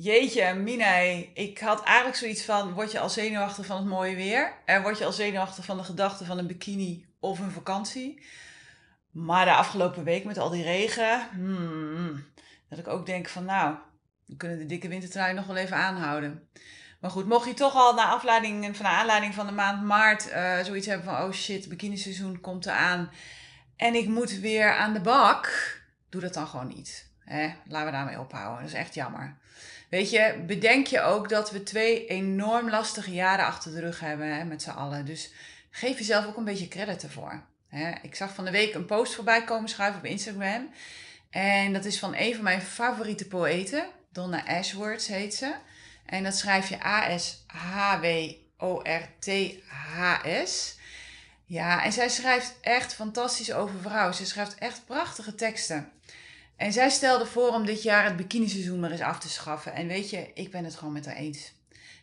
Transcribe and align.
Jeetje, 0.00 0.54
Minay. 0.54 1.30
Ik 1.34 1.58
had 1.58 1.82
eigenlijk 1.82 2.16
zoiets 2.16 2.44
van: 2.44 2.72
word 2.72 2.92
je 2.92 3.00
al 3.00 3.10
zenuwachtig 3.10 3.66
van 3.66 3.76
het 3.76 3.86
mooie 3.86 4.16
weer? 4.16 4.52
En 4.64 4.82
word 4.82 4.98
je 4.98 5.04
al 5.04 5.12
zenuwachtig 5.12 5.64
van 5.64 5.76
de 5.76 5.84
gedachte 5.84 6.24
van 6.24 6.38
een 6.38 6.46
bikini 6.46 7.06
of 7.20 7.38
een 7.38 7.50
vakantie? 7.50 8.22
Maar 9.10 9.44
de 9.44 9.52
afgelopen 9.52 10.04
week 10.04 10.24
met 10.24 10.38
al 10.38 10.50
die 10.50 10.62
regen, 10.62 11.28
hmm, 11.30 12.24
dat 12.68 12.78
ik 12.78 12.88
ook 12.88 13.06
denk 13.06 13.28
van 13.28 13.44
nou, 13.44 13.76
we 14.26 14.36
kunnen 14.36 14.58
de 14.58 14.66
dikke 14.66 14.88
wintertrui 14.88 15.34
nog 15.34 15.46
wel 15.46 15.56
even 15.56 15.76
aanhouden. 15.76 16.48
Maar 17.00 17.10
goed, 17.10 17.26
mocht 17.26 17.46
je 17.46 17.54
toch 17.54 17.74
al 17.74 17.94
na 17.94 18.08
afleiding 18.08 18.76
van 18.76 18.86
de 18.86 18.92
aanleiding 18.92 19.34
van 19.34 19.46
de 19.46 19.52
maand 19.52 19.82
maart 19.82 20.28
uh, 20.28 20.58
zoiets 20.58 20.86
hebben 20.86 21.06
van 21.06 21.22
oh 21.22 21.32
shit, 21.32 21.68
bikiniseizoen 21.68 22.40
komt 22.40 22.66
eraan 22.66 23.10
en 23.76 23.94
ik 23.94 24.06
moet 24.08 24.32
weer 24.32 24.74
aan 24.74 24.92
de 24.92 25.00
bak, 25.00 25.76
doe 26.08 26.20
dat 26.20 26.34
dan 26.34 26.46
gewoon 26.46 26.68
niet. 26.68 27.07
Hè? 27.28 27.54
Laten 27.66 27.86
we 27.86 27.92
daarmee 27.92 28.20
ophouden. 28.20 28.62
Dat 28.62 28.72
is 28.72 28.78
echt 28.78 28.94
jammer. 28.94 29.36
Weet 29.88 30.10
je, 30.10 30.44
bedenk 30.46 30.86
je 30.86 31.00
ook 31.00 31.28
dat 31.28 31.50
we 31.50 31.62
twee 31.62 32.06
enorm 32.06 32.70
lastige 32.70 33.12
jaren 33.12 33.44
achter 33.46 33.72
de 33.72 33.80
rug 33.80 34.00
hebben 34.00 34.36
hè, 34.36 34.44
met 34.44 34.62
z'n 34.62 34.70
allen. 34.70 35.04
Dus 35.04 35.32
geef 35.70 35.98
jezelf 35.98 36.26
ook 36.26 36.36
een 36.36 36.44
beetje 36.44 36.68
credit 36.68 37.02
ervoor. 37.02 37.42
Hè. 37.68 37.92
Ik 38.02 38.14
zag 38.14 38.34
van 38.34 38.44
de 38.44 38.50
week 38.50 38.74
een 38.74 38.86
post 38.86 39.14
voorbij 39.14 39.44
komen 39.44 39.68
schuiven 39.68 40.00
op 40.00 40.06
Instagram. 40.06 40.70
En 41.30 41.72
dat 41.72 41.84
is 41.84 41.98
van 41.98 42.14
een 42.16 42.34
van 42.34 42.44
mijn 42.44 42.62
favoriete 42.62 43.26
poëten. 43.26 43.86
Donna 44.12 44.46
Ashworth 44.46 45.06
heet 45.06 45.34
ze. 45.34 45.54
En 46.06 46.22
dat 46.22 46.36
schrijf 46.36 46.68
je 46.68 46.84
A-S-H-W-O-R-T-H-S. 46.84 47.36
Ja, 51.44 51.84
en 51.84 51.92
zij 51.92 52.08
schrijft 52.08 52.54
echt 52.60 52.94
fantastisch 52.94 53.52
over 53.52 53.80
vrouwen. 53.80 54.14
Ze 54.14 54.26
schrijft 54.26 54.54
echt 54.54 54.86
prachtige 54.86 55.34
teksten. 55.34 55.92
En 56.58 56.72
zij 56.72 56.90
stelde 56.90 57.26
voor 57.26 57.48
om 57.48 57.66
dit 57.66 57.82
jaar 57.82 58.04
het 58.04 58.16
bikiniseizoen 58.16 58.80
maar 58.80 58.90
eens 58.90 59.00
af 59.00 59.18
te 59.18 59.28
schaffen. 59.28 59.74
En 59.74 59.86
weet 59.86 60.10
je, 60.10 60.30
ik 60.34 60.50
ben 60.50 60.64
het 60.64 60.76
gewoon 60.76 60.92
met 60.92 61.06
haar 61.06 61.16
eens. 61.16 61.52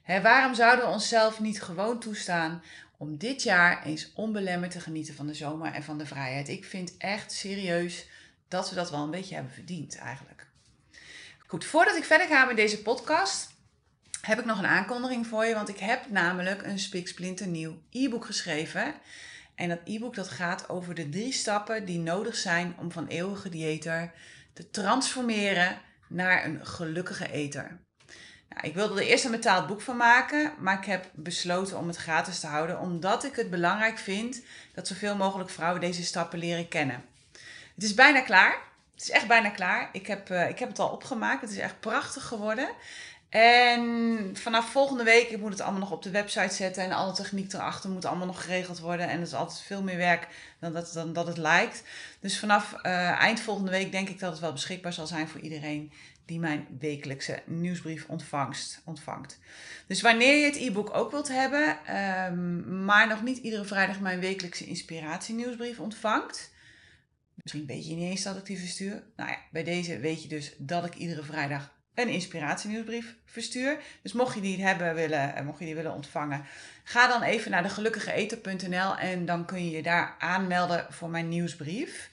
waarom 0.06 0.56
zouden 0.56 0.86
we 0.86 0.92
onszelf 0.92 1.40
niet 1.40 1.62
gewoon 1.62 2.00
toestaan 2.00 2.64
om 2.98 3.18
dit 3.18 3.44
jaar 3.44 3.86
eens 3.86 4.12
onbelemmerd 4.14 4.72
te 4.72 4.80
genieten 4.80 5.16
van 5.16 5.28
de 5.28 5.34
zomer 5.34 5.74
en 5.74 5.84
van 5.84 5.98
de 5.98 6.06
vrijheid? 6.06 6.50
Ik 6.50 6.66
vind 6.66 6.98
echt 6.98 7.32
serieus 7.32 8.08
dat 8.48 8.70
we 8.70 8.76
dat 8.76 8.92
wel 8.92 9.04
een 9.04 9.12
beetje 9.12 9.36
hebben 9.36 9.54
verdiend 9.54 9.98
eigenlijk. 9.98 10.48
Goed, 11.48 11.66
voordat 11.66 11.96
ik 11.96 12.04
verder 12.04 12.28
ga 12.28 12.46
met 12.46 12.56
deze 12.56 12.82
podcast, 12.82 13.50
heb 14.22 14.40
ik 14.40 14.46
nog 14.46 14.58
een 14.58 14.66
aankondiging 14.66 15.28
voor 15.28 15.46
je. 15.46 15.54
Want 15.54 15.70
ik 15.70 15.80
heb 15.80 16.10
namelijk 16.10 16.64
een 16.64 16.80
spiksplinternieuw 16.80 17.78
e-book 17.90 18.26
geschreven. 18.26 18.94
En 19.56 19.70
dat 19.70 19.80
e-book 19.84 20.16
dat 20.16 20.28
gaat 20.28 20.70
over 20.70 20.96
de 20.96 21.10
drie 21.10 21.32
stappen 21.32 21.86
die 21.86 22.00
nodig 22.00 22.36
zijn 22.36 22.76
om 22.78 22.92
van 22.92 23.08
eeuwige 23.08 23.50
dieter 23.50 24.12
te 24.56 24.70
transformeren 24.70 25.82
naar 26.08 26.46
een 26.46 26.66
gelukkige 26.66 27.32
eter. 27.32 27.80
Nou, 28.50 28.68
ik 28.68 28.74
wilde 28.74 29.02
er 29.02 29.08
eerst 29.08 29.26
een 29.26 29.32
betaald 29.32 29.68
boek 29.68 29.82
van 29.82 29.98
maken, 29.98 30.54
maar 30.60 30.78
ik 30.78 30.86
heb 30.86 31.10
besloten 31.14 31.78
om 31.78 31.88
het 31.88 31.96
gratis 31.98 32.40
te 32.40 32.48
houden, 32.48 32.80
omdat 32.80 33.24
ik 33.24 33.36
het 33.36 33.50
belangrijk 33.50 33.98
vind 33.98 34.42
dat 34.74 34.88
zoveel 34.88 35.16
mogelijk 35.16 35.50
vrouwen 35.50 35.82
deze 35.82 36.04
stappen 36.04 36.40
leren 36.40 36.68
kennen. 36.68 37.06
Het 37.76 37.84
is 37.84 37.94
bijna 37.94 38.22
klaar. 38.22 38.58
Het 38.94 39.04
is 39.04 39.10
echt 39.10 39.28
bijna 39.28 39.50
klaar. 39.50 39.90
Ik 39.92 40.08
heb, 40.08 40.30
uh, 40.30 40.50
ik 40.50 40.60
heb 40.60 40.70
het 40.70 40.80
al 40.80 40.90
opgemaakt. 40.90 41.42
Het 41.42 41.52
is 41.52 41.58
echt 41.58 41.80
prachtig 41.80 42.24
geworden. 42.24 42.70
En 43.30 44.30
vanaf 44.34 44.72
volgende 44.72 45.04
week, 45.04 45.30
ik 45.30 45.40
moet 45.40 45.52
het 45.52 45.62
allemaal 45.62 45.80
nog 45.80 45.92
op 45.92 46.04
de 46.04 46.10
website 46.10 46.54
zetten 46.54 46.84
en 46.84 46.92
alle 46.92 47.14
techniek 47.14 47.54
erachter 47.54 47.90
moet 47.90 48.06
allemaal 48.06 48.28
nog 48.28 48.44
geregeld 48.44 48.80
worden. 48.80 49.10
En 49.10 49.18
dat 49.18 49.28
is 49.28 49.34
altijd 49.34 49.60
veel 49.60 49.84
meer 49.84 49.98
werk 49.98 50.28
dan 50.60 50.74
dat, 50.74 50.92
dan 50.94 51.14
dat 51.14 51.28
het 51.28 51.38
lijkt. 51.38 51.84
Dus 52.20 52.40
vanaf 52.40 52.74
uh, 52.74 53.10
eind 53.10 53.40
volgende 53.40 53.72
week 53.72 53.92
denk 53.92 54.10
ik 54.10 54.20
dat 54.20 54.32
het 54.32 54.42
wel 54.42 54.52
beschikbaar 54.52 54.94
zal 54.94 55.08
zijn 55.08 55.28
voor 55.28 55.42
iedereen 55.42 55.92
die 56.26 56.40
mijn 56.40 56.68
wekelijkse 56.80 57.42
nieuwsbrief 57.46 58.06
ontvangst, 58.08 58.82
ontvangt. 58.86 59.40
Dus 59.88 60.02
wanneer 60.02 60.38
je 60.38 60.46
het 60.46 60.56
e-book 60.56 60.96
ook 60.96 61.12
wilt 61.12 61.28
hebben, 61.28 61.78
um, 62.32 62.86
maar 62.86 63.08
nog 63.08 63.24
niet 63.24 63.38
iedere 63.38 63.66
vrijdag 63.66 64.00
mijn 64.00 64.20
wekelijkse 64.20 64.66
inspiratienieuwsbrief 64.66 65.80
ontvangt. 65.80 66.54
Misschien 67.34 67.66
weet 67.66 67.88
je 67.88 67.94
niet 67.94 68.10
eens 68.10 68.24
dat 68.24 68.38
ik 68.38 68.46
die 68.46 68.60
verstuur. 68.60 69.04
Nou 69.16 69.30
ja, 69.30 69.38
bij 69.52 69.64
deze 69.64 70.00
weet 70.00 70.22
je 70.22 70.28
dus 70.28 70.56
dat 70.58 70.86
ik 70.86 70.96
iedere 70.96 71.24
vrijdag 71.24 71.75
een 71.96 72.10
inspiratienieuwsbrief 72.10 73.16
verstuur. 73.26 73.78
Dus 74.02 74.14
mocht 74.14 74.36
je 74.36 74.42
die 74.42 74.64
hebben 74.64 74.96
willen, 74.96 75.36
eh, 75.36 75.46
mocht 75.46 75.60
je 75.60 75.66
die 75.66 75.76
willen 75.76 75.94
ontvangen, 75.94 76.46
ga 76.84 77.08
dan 77.08 77.22
even 77.22 77.52
naar 77.52 77.64
degelukkigeeter.nl 77.64 78.98
en 78.98 79.26
dan 79.26 79.46
kun 79.46 79.66
je 79.66 79.72
je 79.72 79.84
daar 79.84 80.16
aanmelden 80.20 80.86
voor 80.90 81.10
mijn 81.10 81.30
nieuwsbrief. 81.30 82.10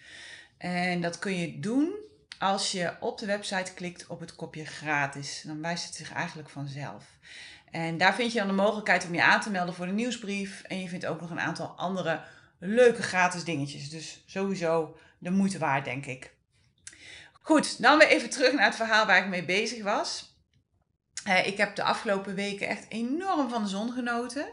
En 0.58 1.00
dat 1.00 1.18
kun 1.18 1.38
je 1.38 1.60
doen 1.60 1.94
als 2.38 2.72
je 2.72 2.92
op 3.00 3.18
de 3.18 3.26
website 3.26 3.74
klikt 3.74 4.06
op 4.06 4.20
het 4.20 4.36
kopje 4.36 4.64
gratis. 4.64 5.42
Dan 5.46 5.62
wijst 5.62 5.84
het 5.84 5.94
zich 5.94 6.12
eigenlijk 6.12 6.48
vanzelf. 6.48 7.04
En 7.70 7.98
daar 7.98 8.14
vind 8.14 8.32
je 8.32 8.38
dan 8.38 8.48
de 8.48 8.54
mogelijkheid 8.54 9.06
om 9.06 9.14
je 9.14 9.22
aan 9.22 9.40
te 9.40 9.50
melden 9.50 9.74
voor 9.74 9.86
de 9.86 9.92
nieuwsbrief. 9.92 10.62
En 10.62 10.80
je 10.80 10.88
vindt 10.88 11.06
ook 11.06 11.20
nog 11.20 11.30
een 11.30 11.40
aantal 11.40 11.66
andere 11.66 12.20
leuke 12.58 13.02
gratis 13.02 13.44
dingetjes. 13.44 13.90
Dus 13.90 14.22
sowieso 14.26 14.96
de 15.18 15.30
moeite 15.30 15.58
waard, 15.58 15.84
denk 15.84 16.06
ik. 16.06 16.32
Goed, 17.42 17.82
dan 17.82 17.98
weer 17.98 18.08
even 18.08 18.30
terug 18.30 18.52
naar 18.52 18.64
het 18.64 18.74
verhaal 18.74 19.06
waar 19.06 19.22
ik 19.22 19.28
mee 19.28 19.44
bezig 19.44 19.82
was. 19.82 20.36
ik 21.44 21.56
heb 21.56 21.76
de 21.76 21.82
afgelopen 21.82 22.34
weken 22.34 22.68
echt 22.68 22.86
enorm 22.88 23.48
van 23.48 23.62
de 23.62 23.68
zon 23.68 23.92
genoten. 23.92 24.46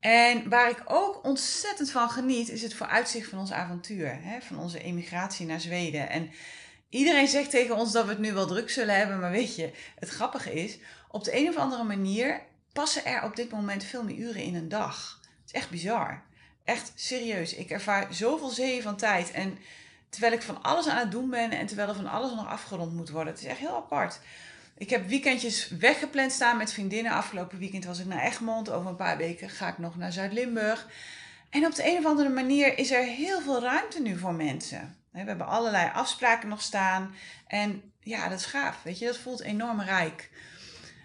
En 0.00 0.48
waar 0.48 0.70
ik 0.70 0.82
ook 0.84 1.24
ontzettend 1.24 1.90
van 1.90 2.10
geniet, 2.10 2.48
is 2.48 2.62
het 2.62 2.74
vooruitzicht 2.74 3.28
van 3.28 3.38
ons 3.38 3.52
avontuur. 3.52 4.18
Van 4.40 4.58
onze 4.58 4.82
emigratie 4.82 5.46
naar 5.46 5.60
Zweden. 5.60 6.08
En 6.08 6.30
iedereen 6.88 7.28
zegt 7.28 7.50
tegen 7.50 7.76
ons 7.76 7.92
dat 7.92 8.04
we 8.04 8.10
het 8.10 8.18
nu 8.18 8.32
wel 8.32 8.46
druk 8.46 8.70
zullen 8.70 8.96
hebben. 8.96 9.20
Maar 9.20 9.30
weet 9.30 9.56
je, 9.56 9.72
het 9.98 10.08
grappige 10.08 10.52
is, 10.52 10.78
op 11.08 11.24
de 11.24 11.36
een 11.36 11.48
of 11.48 11.56
andere 11.56 11.84
manier 11.84 12.42
passen 12.72 13.04
er 13.04 13.22
op 13.22 13.36
dit 13.36 13.50
moment 13.50 13.84
veel 13.84 14.04
meer 14.04 14.16
uren 14.16 14.42
in 14.42 14.54
een 14.54 14.68
dag. 14.68 15.20
Het 15.22 15.46
is 15.46 15.52
echt 15.52 15.70
bizar. 15.70 16.22
Echt 16.64 16.92
serieus. 16.94 17.54
Ik 17.54 17.70
ervaar 17.70 18.14
zoveel 18.14 18.48
zeeën 18.48 18.82
van 18.82 18.96
tijd. 18.96 19.30
En 19.30 19.58
Terwijl 20.08 20.32
ik 20.32 20.42
van 20.42 20.62
alles 20.62 20.88
aan 20.88 20.98
het 20.98 21.10
doen 21.10 21.30
ben 21.30 21.50
en 21.50 21.66
terwijl 21.66 21.88
er 21.88 21.94
van 21.94 22.06
alles 22.06 22.30
nog 22.34 22.46
afgerond 22.46 22.92
moet 22.92 23.10
worden. 23.10 23.32
Het 23.32 23.42
is 23.42 23.48
echt 23.48 23.58
heel 23.58 23.76
apart. 23.76 24.20
Ik 24.78 24.90
heb 24.90 25.08
weekendjes 25.08 25.68
weggepland 25.68 26.32
staan 26.32 26.56
met 26.56 26.72
vriendinnen. 26.72 27.12
Afgelopen 27.12 27.58
weekend 27.58 27.84
was 27.84 27.98
ik 27.98 28.06
naar 28.06 28.22
Egmond. 28.22 28.70
Over 28.70 28.90
een 28.90 28.96
paar 28.96 29.16
weken 29.16 29.50
ga 29.50 29.68
ik 29.68 29.78
nog 29.78 29.96
naar 29.96 30.12
Zuid-Limburg. 30.12 30.88
En 31.50 31.66
op 31.66 31.74
de 31.74 31.90
een 31.90 31.98
of 31.98 32.04
andere 32.04 32.28
manier 32.28 32.78
is 32.78 32.90
er 32.90 33.04
heel 33.04 33.40
veel 33.40 33.60
ruimte 33.60 34.02
nu 34.02 34.18
voor 34.18 34.34
mensen. 34.34 34.96
We 35.10 35.18
hebben 35.18 35.46
allerlei 35.46 35.90
afspraken 35.92 36.48
nog 36.48 36.62
staan. 36.62 37.14
En 37.46 37.92
ja, 38.00 38.28
dat 38.28 38.38
is 38.38 38.46
gaaf. 38.46 38.82
Weet 38.82 38.98
je, 38.98 39.06
dat 39.06 39.18
voelt 39.18 39.40
enorm 39.40 39.80
rijk. 39.80 40.30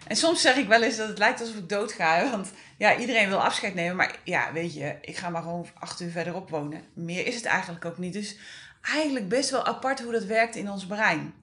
En 0.06 0.16
soms 0.16 0.40
zeg 0.40 0.56
ik 0.56 0.68
wel 0.68 0.82
eens 0.82 0.96
dat 0.96 1.08
het 1.08 1.18
lijkt 1.18 1.40
alsof 1.40 1.56
ik 1.56 1.68
doodga. 1.68 2.24
Want 2.30 2.52
ja, 2.78 2.96
iedereen 2.96 3.28
wil 3.28 3.42
afscheid 3.42 3.74
nemen. 3.74 3.96
Maar 3.96 4.16
ja, 4.24 4.52
weet 4.52 4.74
je, 4.74 4.96
ik 5.00 5.16
ga 5.16 5.30
maar 5.30 5.42
gewoon 5.42 5.66
acht 5.78 6.00
uur 6.00 6.10
verderop 6.10 6.50
wonen. 6.50 6.84
Meer 6.94 7.26
is 7.26 7.34
het 7.34 7.44
eigenlijk 7.44 7.84
ook 7.84 7.98
niet. 7.98 8.12
Dus 8.12 8.36
eigenlijk 8.82 9.28
best 9.28 9.50
wel 9.50 9.64
apart 9.64 10.02
hoe 10.02 10.12
dat 10.12 10.24
werkt 10.24 10.56
in 10.56 10.70
ons 10.70 10.86
brein. 10.86 11.34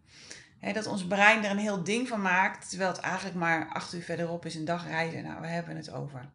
dat 0.74 0.88
ons 0.88 1.08
brein 1.08 1.44
er 1.44 1.52
een 1.52 1.58
heel 1.58 1.84
ding 1.84 2.08
van 2.08 2.22
maakt, 2.22 2.70
terwijl 2.70 2.92
het 2.92 3.00
eigenlijk 3.00 3.36
maar 3.36 3.70
acht 3.74 3.94
uur 3.94 4.02
verderop 4.02 4.46
is 4.46 4.56
een 4.56 4.66
dag 4.66 4.88
rijden. 4.88 5.24
Nou, 5.24 5.42
we 5.42 5.48
hebben 5.48 5.76
het 5.76 5.92
over. 5.92 6.30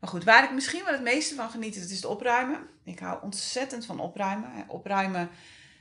Maar 0.00 0.10
goed, 0.10 0.24
waar 0.24 0.44
ik 0.44 0.52
misschien 0.52 0.84
wel 0.84 0.92
het 0.92 1.02
meeste 1.02 1.34
van 1.34 1.50
geniet, 1.50 1.74
dat 1.80 1.90
is 1.90 1.96
het 1.96 2.04
opruimen. 2.04 2.58
Ik 2.84 2.98
hou 2.98 3.22
ontzettend 3.22 3.86
van 3.86 4.00
opruimen. 4.00 4.50
Opruimen 4.66 5.30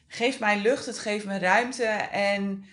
geeft 0.07 0.39
mij 0.39 0.61
lucht, 0.61 0.85
het 0.85 0.99
geeft 0.99 1.25
me 1.25 1.39
ruimte. 1.39 1.85
En 2.11 2.65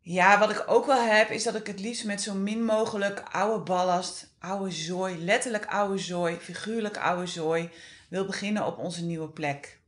ja, 0.00 0.38
wat 0.38 0.50
ik 0.50 0.64
ook 0.66 0.86
wel 0.86 1.02
heb, 1.02 1.30
is 1.30 1.42
dat 1.42 1.54
ik 1.54 1.66
het 1.66 1.80
liefst 1.80 2.04
met 2.04 2.22
zo 2.22 2.34
min 2.34 2.64
mogelijk 2.64 3.22
oude 3.30 3.64
ballast, 3.64 4.34
oude 4.38 4.70
zooi, 4.70 5.24
letterlijk 5.24 5.66
oude 5.66 5.98
zooi, 5.98 6.36
figuurlijk 6.36 6.96
oude 6.96 7.26
zooi, 7.26 7.70
wil 8.08 8.26
beginnen 8.26 8.66
op 8.66 8.78
onze 8.78 9.04
nieuwe 9.04 9.28
plek. 9.28 9.78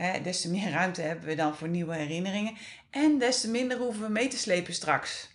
Hè, 0.00 0.20
des 0.20 0.40
te 0.40 0.50
meer 0.50 0.70
ruimte 0.70 1.00
hebben 1.00 1.26
we 1.26 1.34
dan 1.34 1.56
voor 1.56 1.68
nieuwe 1.68 1.94
herinneringen. 1.94 2.56
En 2.90 3.18
des 3.18 3.40
te 3.40 3.50
minder 3.50 3.78
hoeven 3.78 4.02
we 4.02 4.08
mee 4.08 4.28
te 4.28 4.38
slepen 4.38 4.74
straks. 4.74 5.30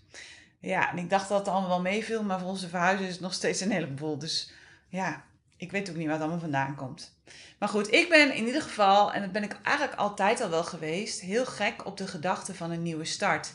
Ja, 0.60 0.92
en 0.92 0.98
ik 0.98 1.10
dacht 1.10 1.30
dat 1.30 1.40
het 1.40 1.48
allemaal 1.48 1.70
wel 1.70 1.82
meeviel, 1.82 2.24
maar 2.24 2.40
voor 2.40 2.50
onze 2.50 2.70
verhuizen 2.70 3.06
is 3.06 3.12
het 3.12 3.22
nog 3.22 3.34
steeds 3.34 3.62
een 3.62 3.72
heleboel. 3.72 4.18
Dus 4.18 4.52
ja, 4.90 5.24
ik 5.58 5.72
weet 5.72 5.90
ook 5.90 5.96
niet 5.96 6.06
waar 6.06 6.14
het 6.14 6.22
allemaal 6.22 6.40
vandaan 6.40 6.76
komt. 6.76 7.14
Maar 7.60 7.70
goed, 7.70 7.94
ik 7.94 8.10
ben 8.10 8.36
in 8.36 8.46
ieder 8.46 8.62
geval, 8.62 9.14
en 9.14 9.22
dat 9.22 9.32
ben 9.32 9.44
ik 9.44 9.58
eigenlijk 9.64 9.98
altijd 9.98 10.42
al 10.42 10.50
wel 10.50 10.64
geweest, 10.64 11.22
heel 11.22 11.46
gek 11.46 11.86
op 11.86 11.98
de 11.98 12.08
gedachte 12.08 12.56
van 12.56 12.72
een 12.72 12.84
nieuwe 12.84 13.06
start. 13.06 13.54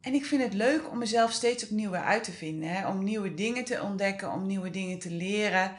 En 0.00 0.14
ik 0.14 0.24
vind 0.24 0.42
het 0.42 0.54
leuk 0.54 0.90
om 0.90 0.98
mezelf 0.98 1.32
steeds 1.32 1.64
opnieuw 1.64 1.94
uit 1.94 2.24
te 2.24 2.32
vinden. 2.32 2.68
Hè? 2.68 2.88
Om 2.88 3.04
nieuwe 3.04 3.34
dingen 3.34 3.64
te 3.64 3.82
ontdekken, 3.82 4.32
om 4.32 4.46
nieuwe 4.46 4.70
dingen 4.70 4.98
te 4.98 5.10
leren. 5.10 5.74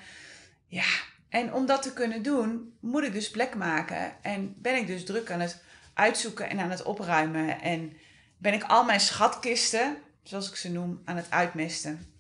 Ja, 0.68 0.88
En 1.30 1.54
om 1.54 1.66
dat 1.66 1.82
te 1.82 1.94
kunnen 1.94 2.22
doen, 2.24 2.74
moet 2.80 3.04
ik 3.04 3.14
dus 3.14 3.32
plek 3.32 3.56
maken. 3.56 4.14
En 4.22 4.56
ben 4.58 4.76
ik 4.76 4.88
dus 4.88 5.06
druk 5.06 5.32
aan 5.32 5.40
het 5.40 5.62
uitzoeken 5.94 6.50
en 6.50 6.60
aan 6.60 6.70
het 6.70 6.84
opruimen. 6.84 7.62
En 7.62 7.98
ben 8.38 8.54
ik 8.54 8.64
al 8.64 8.84
mijn 8.84 9.00
schatkisten, 9.00 9.98
zoals 10.24 10.50
ik 10.50 10.56
ze 10.56 10.72
noem, 10.72 11.02
aan 11.06 11.16
het 11.16 11.30
uitmisten. 11.30 12.14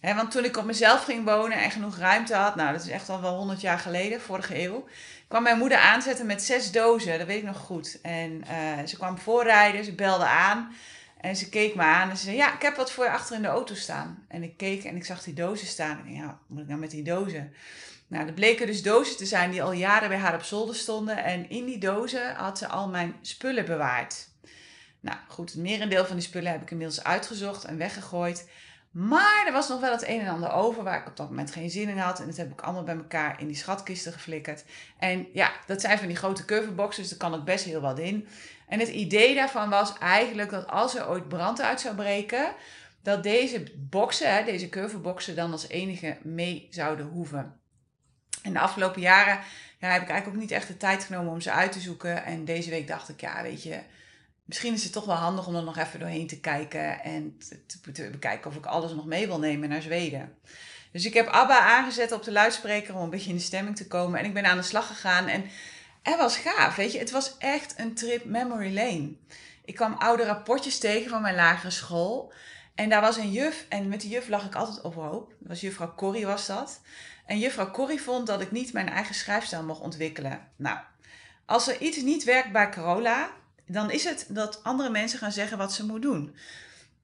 want 0.00 0.30
toen 0.30 0.44
ik 0.44 0.56
op 0.56 0.64
mezelf 0.64 1.04
ging 1.04 1.24
wonen 1.24 1.58
en 1.58 1.70
genoeg 1.70 1.96
ruimte 1.96 2.34
had, 2.34 2.54
nou 2.54 2.72
dat 2.72 2.84
is 2.84 2.90
echt 2.90 3.08
al 3.08 3.20
wel 3.20 3.36
100 3.36 3.60
jaar 3.60 3.78
geleden, 3.78 4.20
vorige 4.20 4.62
eeuw, 4.62 4.86
kwam 5.28 5.42
mijn 5.42 5.58
moeder 5.58 5.78
aanzetten 5.78 6.26
met 6.26 6.42
zes 6.42 6.72
dozen, 6.72 7.18
dat 7.18 7.26
weet 7.26 7.38
ik 7.38 7.44
nog 7.44 7.58
goed. 7.58 7.98
En 8.02 8.44
uh, 8.50 8.86
ze 8.86 8.96
kwam 8.96 9.18
voorrijden, 9.18 9.84
ze 9.84 9.92
belde 9.92 10.26
aan 10.26 10.72
en 11.20 11.36
ze 11.36 11.48
keek 11.48 11.74
me 11.74 11.82
aan 11.82 12.10
en 12.10 12.16
ze 12.16 12.24
zei, 12.24 12.36
ja, 12.36 12.54
ik 12.54 12.62
heb 12.62 12.76
wat 12.76 12.92
voor 12.92 13.04
je 13.04 13.10
achter 13.10 13.36
in 13.36 13.42
de 13.42 13.48
auto 13.48 13.74
staan. 13.74 14.24
En 14.28 14.42
ik 14.42 14.56
keek 14.56 14.84
en 14.84 14.96
ik 14.96 15.04
zag 15.04 15.22
die 15.22 15.34
dozen 15.34 15.66
staan. 15.66 15.98
En 15.98 15.98
ik 15.98 16.04
dacht, 16.04 16.16
ja, 16.16 16.26
wat 16.26 16.38
moet 16.46 16.60
ik 16.60 16.68
nou 16.68 16.80
met 16.80 16.90
die 16.90 17.02
dozen? 17.02 17.52
Nou, 18.08 18.26
er 18.26 18.32
bleken 18.32 18.66
dus 18.66 18.82
dozen 18.82 19.16
te 19.16 19.26
zijn 19.26 19.50
die 19.50 19.62
al 19.62 19.72
jaren 19.72 20.08
bij 20.08 20.18
haar 20.18 20.34
op 20.34 20.42
zolder 20.42 20.74
stonden. 20.74 21.24
En 21.24 21.50
in 21.50 21.64
die 21.64 21.78
dozen 21.78 22.34
had 22.34 22.58
ze 22.58 22.68
al 22.68 22.88
mijn 22.88 23.16
spullen 23.22 23.64
bewaard. 23.64 24.28
Nou 25.00 25.18
goed, 25.28 25.52
het 25.52 25.60
merendeel 25.60 26.04
van 26.04 26.16
die 26.16 26.24
spullen 26.24 26.52
heb 26.52 26.62
ik 26.62 26.70
inmiddels 26.70 27.04
uitgezocht 27.04 27.64
en 27.64 27.78
weggegooid. 27.78 28.48
Maar 28.90 29.44
er 29.46 29.52
was 29.52 29.68
nog 29.68 29.80
wel 29.80 29.92
het 29.92 30.08
een 30.08 30.20
en 30.20 30.28
ander 30.28 30.52
over 30.52 30.82
waar 30.82 31.00
ik 31.00 31.06
op 31.06 31.16
dat 31.16 31.28
moment 31.28 31.50
geen 31.50 31.70
zin 31.70 31.88
in 31.88 31.98
had. 31.98 32.20
En 32.20 32.26
dat 32.26 32.36
heb 32.36 32.52
ik 32.52 32.60
allemaal 32.60 32.82
bij 32.82 32.96
elkaar 32.96 33.40
in 33.40 33.46
die 33.46 33.56
schatkisten 33.56 34.12
geflikkerd. 34.12 34.64
En 34.98 35.26
ja, 35.32 35.52
dat 35.66 35.80
zijn 35.80 35.98
van 35.98 36.06
die 36.06 36.16
grote 36.16 36.44
curveboxen, 36.44 37.02
dus 37.02 37.10
daar 37.10 37.30
kan 37.30 37.40
ook 37.40 37.44
best 37.44 37.64
heel 37.64 37.80
wat 37.80 37.98
in. 37.98 38.28
En 38.68 38.78
het 38.78 38.88
idee 38.88 39.34
daarvan 39.34 39.70
was 39.70 39.98
eigenlijk 39.98 40.50
dat 40.50 40.66
als 40.66 40.94
er 40.96 41.08
ooit 41.08 41.28
brand 41.28 41.60
uit 41.60 41.80
zou 41.80 41.94
breken, 41.94 42.54
dat 43.02 43.22
deze 43.22 43.62
boxen, 43.76 44.44
deze 44.44 44.68
curveboxen, 44.68 45.36
dan 45.36 45.52
als 45.52 45.68
enige 45.68 46.18
mee 46.22 46.66
zouden 46.70 47.06
hoeven. 47.06 47.60
En 48.48 48.54
de 48.54 48.60
afgelopen 48.60 49.00
jaren 49.00 49.40
ja, 49.78 49.88
heb 49.88 50.02
ik 50.02 50.08
eigenlijk 50.08 50.26
ook 50.26 50.42
niet 50.42 50.50
echt 50.50 50.68
de 50.68 50.76
tijd 50.76 51.04
genomen 51.04 51.32
om 51.32 51.40
ze 51.40 51.52
uit 51.52 51.72
te 51.72 51.80
zoeken. 51.80 52.24
En 52.24 52.44
deze 52.44 52.70
week 52.70 52.86
dacht 52.86 53.08
ik, 53.08 53.20
ja, 53.20 53.42
weet 53.42 53.62
je, 53.62 53.80
misschien 54.44 54.74
is 54.74 54.82
het 54.82 54.92
toch 54.92 55.04
wel 55.04 55.14
handig 55.14 55.46
om 55.46 55.56
er 55.56 55.62
nog 55.62 55.78
even 55.78 56.00
doorheen 56.00 56.26
te 56.26 56.40
kijken 56.40 57.02
en 57.02 57.38
te, 57.66 57.92
te, 57.92 58.10
bekijken 58.10 58.50
of 58.50 58.56
ik 58.56 58.66
alles 58.66 58.92
nog 58.92 59.06
mee 59.06 59.26
wil 59.26 59.38
nemen 59.38 59.68
naar 59.68 59.82
Zweden. 59.82 60.34
Dus 60.92 61.04
ik 61.04 61.14
heb 61.14 61.26
ABBA 61.26 61.58
aangezet 61.58 62.12
op 62.12 62.22
de 62.22 62.32
luidspreker 62.32 62.94
om 62.94 63.02
een 63.02 63.10
beetje 63.10 63.30
in 63.30 63.36
de 63.36 63.42
stemming 63.42 63.76
te 63.76 63.86
komen. 63.86 64.18
En 64.18 64.24
ik 64.24 64.34
ben 64.34 64.44
aan 64.44 64.56
de 64.56 64.62
slag 64.62 64.86
gegaan 64.86 65.26
en 65.26 65.44
het 66.02 66.16
was 66.16 66.36
gaaf, 66.36 66.76
weet 66.76 66.92
je. 66.92 66.98
Het 66.98 67.10
was 67.10 67.36
echt 67.38 67.74
een 67.78 67.94
trip 67.94 68.24
memory 68.24 68.74
lane. 68.74 69.12
Ik 69.64 69.74
kwam 69.74 69.92
oude 69.92 70.24
rapportjes 70.24 70.78
tegen 70.78 71.10
van 71.10 71.22
mijn 71.22 71.34
lagere 71.34 71.70
school. 71.70 72.32
En 72.74 72.88
daar 72.88 73.00
was 73.00 73.16
een 73.16 73.32
juf, 73.32 73.66
en 73.68 73.88
met 73.88 74.00
die 74.00 74.10
juf 74.10 74.28
lag 74.28 74.44
ik 74.44 74.54
altijd 74.54 74.80
op 74.80 74.94
hoop. 74.94 75.28
Dat 75.38 75.48
was 75.48 75.60
juffrouw 75.60 75.94
Corrie 75.94 76.26
was 76.26 76.46
dat. 76.46 76.80
En 77.28 77.38
juffrouw 77.38 77.70
Corrie 77.70 78.00
vond 78.00 78.26
dat 78.26 78.40
ik 78.40 78.50
niet 78.50 78.72
mijn 78.72 78.88
eigen 78.88 79.14
schrijfstijl 79.14 79.62
mocht 79.62 79.80
ontwikkelen. 79.80 80.48
Nou, 80.56 80.78
als 81.46 81.68
er 81.68 81.80
iets 81.80 82.02
niet 82.02 82.24
werkt 82.24 82.52
bij 82.52 82.70
Corolla, 82.70 83.30
dan 83.66 83.90
is 83.90 84.04
het 84.04 84.26
dat 84.28 84.64
andere 84.64 84.90
mensen 84.90 85.18
gaan 85.18 85.32
zeggen 85.32 85.58
wat 85.58 85.72
ze 85.72 85.86
moet 85.86 86.02
doen. 86.02 86.34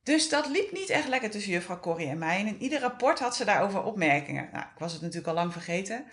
Dus 0.03 0.29
dat 0.29 0.49
liep 0.49 0.73
niet 0.73 0.89
echt 0.89 1.09
lekker 1.09 1.31
tussen 1.31 1.53
juffrouw 1.53 1.81
Corrie 1.81 2.09
en 2.09 2.19
mij. 2.19 2.41
En 2.41 2.47
in 2.47 2.63
ieder 2.63 2.81
rapport 2.81 3.19
had 3.19 3.37
ze 3.37 3.45
daarover 3.45 3.83
opmerkingen. 3.83 4.49
Nou, 4.53 4.65
ik 4.65 4.79
was 4.79 4.93
het 4.93 5.01
natuurlijk 5.01 5.29
al 5.29 5.35
lang 5.35 5.53
vergeten. 5.53 6.05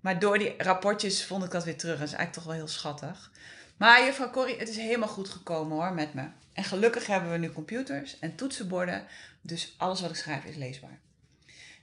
Maar 0.00 0.18
door 0.18 0.38
die 0.38 0.54
rapportjes 0.58 1.24
vond 1.24 1.44
ik 1.44 1.50
dat 1.50 1.64
weer 1.64 1.76
terug. 1.76 1.98
Dat 1.98 2.08
is 2.08 2.14
eigenlijk 2.14 2.32
toch 2.32 2.44
wel 2.44 2.54
heel 2.54 2.74
schattig. 2.74 3.32
Maar 3.76 4.04
juffrouw 4.04 4.30
Corrie, 4.30 4.58
het 4.58 4.68
is 4.68 4.76
helemaal 4.76 5.08
goed 5.08 5.28
gekomen 5.28 5.76
hoor 5.76 5.92
met 5.92 6.14
me. 6.14 6.24
En 6.52 6.64
gelukkig 6.64 7.06
hebben 7.06 7.30
we 7.30 7.38
nu 7.38 7.52
computers 7.52 8.18
en 8.18 8.34
toetsenborden. 8.34 9.06
Dus 9.40 9.74
alles 9.78 10.00
wat 10.00 10.10
ik 10.10 10.16
schrijf 10.16 10.44
is 10.44 10.56
leesbaar. 10.56 10.98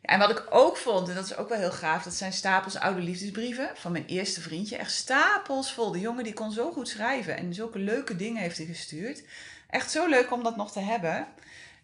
En 0.03 0.19
wat 0.19 0.29
ik 0.29 0.45
ook 0.49 0.77
vond, 0.77 1.09
en 1.09 1.15
dat 1.15 1.25
is 1.25 1.35
ook 1.35 1.49
wel 1.49 1.57
heel 1.57 1.71
gaaf, 1.71 2.03
dat 2.03 2.13
zijn 2.13 2.33
stapels 2.33 2.77
oude 2.77 3.01
liefdesbrieven 3.01 3.69
van 3.73 3.91
mijn 3.91 4.05
eerste 4.05 4.41
vriendje. 4.41 4.77
Echt 4.77 4.91
stapels 4.91 5.73
vol. 5.73 5.91
De 5.91 5.99
jongen 5.99 6.23
die 6.23 6.33
kon 6.33 6.51
zo 6.51 6.71
goed 6.71 6.87
schrijven 6.87 7.37
en 7.37 7.53
zulke 7.53 7.79
leuke 7.79 8.15
dingen 8.15 8.41
heeft 8.41 8.57
hij 8.57 8.65
gestuurd. 8.65 9.23
Echt 9.69 9.91
zo 9.91 10.07
leuk 10.07 10.31
om 10.31 10.43
dat 10.43 10.55
nog 10.55 10.71
te 10.71 10.79
hebben. 10.79 11.27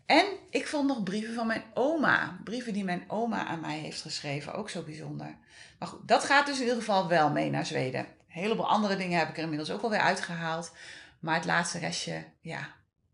En 0.05 0.25
ik 0.49 0.67
vond 0.67 0.87
nog 0.87 1.03
brieven 1.03 1.33
van 1.33 1.47
mijn 1.47 1.63
oma. 1.73 2.39
Brieven 2.43 2.73
die 2.73 2.83
mijn 2.83 3.03
oma 3.07 3.45
aan 3.45 3.59
mij 3.59 3.77
heeft 3.77 4.01
geschreven. 4.01 4.53
Ook 4.53 4.69
zo 4.69 4.81
bijzonder. 4.81 5.37
Maar 5.79 5.87
goed, 5.87 6.07
dat 6.07 6.23
gaat 6.23 6.45
dus 6.45 6.55
in 6.55 6.61
ieder 6.61 6.77
geval 6.77 7.07
wel 7.07 7.29
mee 7.29 7.49
naar 7.49 7.65
Zweden. 7.65 7.99
Een 7.99 8.07
heleboel 8.27 8.69
andere 8.69 8.95
dingen 8.95 9.19
heb 9.19 9.29
ik 9.29 9.37
er 9.37 9.43
inmiddels 9.43 9.71
ook 9.71 9.81
alweer 9.81 9.99
uitgehaald. 9.99 10.71
Maar 11.19 11.35
het 11.35 11.45
laatste 11.45 11.79
restje, 11.79 12.25
ja, 12.41 12.59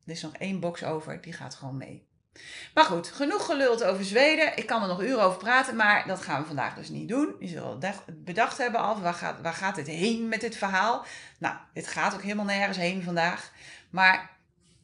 er 0.05 0.11
is 0.11 0.21
nog 0.21 0.35
één 0.35 0.59
box 0.59 0.83
over. 0.83 1.21
Die 1.21 1.33
gaat 1.33 1.55
gewoon 1.55 1.77
mee. 1.77 2.04
Maar 2.73 2.83
goed, 2.83 3.07
genoeg 3.07 3.45
geluld 3.45 3.83
over 3.83 4.05
Zweden. 4.05 4.57
Ik 4.57 4.65
kan 4.65 4.81
er 4.81 4.87
nog 4.87 5.01
uren 5.01 5.23
over 5.23 5.37
praten, 5.37 5.75
maar 5.75 6.07
dat 6.07 6.21
gaan 6.21 6.41
we 6.41 6.47
vandaag 6.47 6.75
dus 6.75 6.89
niet 6.89 7.07
doen. 7.07 7.35
Je 7.39 7.47
zult 7.47 7.85
bedacht 8.13 8.57
hebben 8.57 8.81
al, 8.81 9.01
waar 9.01 9.13
gaat, 9.13 9.41
waar 9.41 9.53
gaat 9.53 9.75
het 9.75 9.87
heen 9.87 10.27
met 10.27 10.41
dit 10.41 10.57
verhaal? 10.57 11.05
Nou, 11.37 11.55
dit 11.73 11.87
gaat 11.87 12.13
ook 12.13 12.21
helemaal 12.21 12.45
nergens 12.45 12.77
heen 12.77 13.03
vandaag. 13.03 13.51
Maar 13.89 14.29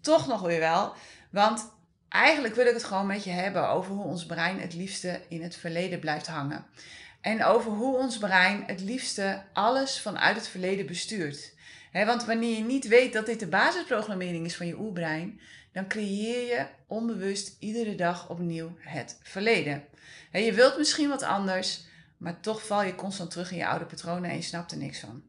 toch 0.02 0.28
nog 0.28 0.42
weer 0.42 0.60
wel, 0.60 0.94
want 1.30 1.72
eigenlijk 2.10 2.56
wil 2.56 2.66
ik 2.66 2.74
het 2.74 2.84
gewoon 2.84 3.08
met 3.08 3.24
je 3.24 3.32
hebben 3.32 3.70
over 3.70 3.94
hoe 3.94 4.04
ons 4.04 4.26
brein 4.26 4.60
het 4.60 4.74
liefste 4.74 5.22
in 5.30 5.44
het 5.44 5.56
verleden 5.56 6.00
blijft 6.00 6.28
hangen. 6.28 6.66
En 7.22 7.46
over 7.46 7.72
hoe 7.72 7.98
ons 7.98 8.18
brein 8.18 8.64
het 8.66 8.82
liefste 8.82 9.44
alles 9.54 10.00
vanuit 10.00 10.36
het 10.36 10.48
verleden 10.48 10.86
bestuurt. 10.86 11.54
want 11.92 12.26
wanneer 12.26 12.58
je 12.58 12.64
niet 12.64 12.88
weet 12.88 13.14
dat 13.14 13.26
dit 13.26 13.40
de 13.40 13.48
basisprogrammering 13.48 14.46
is 14.46 14.56
van 14.56 14.68
je 14.68 14.80
oerbrein, 14.80 15.40
dan 15.72 15.88
creëer 15.88 16.48
je 16.48 16.66
onbewust 16.88 17.56
iedere 17.60 17.96
dag 17.96 18.30
opnieuw 18.30 18.76
het 18.80 19.18
verleden. 19.22 19.84
je 20.32 20.54
wilt 20.54 20.78
misschien 20.78 21.10
wat 21.10 21.24
anders, 21.24 21.84
maar 22.18 22.40
toch 22.40 22.66
val 22.66 22.84
je 22.84 22.96
constant 22.96 23.32
terug 23.32 23.52
in 23.52 23.58
je 23.58 23.68
oude 23.68 23.86
patronen 23.86 24.30
en 24.30 24.36
je 24.36 24.42
snapt 24.42 24.72
er 24.72 24.78
niks 24.78 25.00
van. 25.00 25.24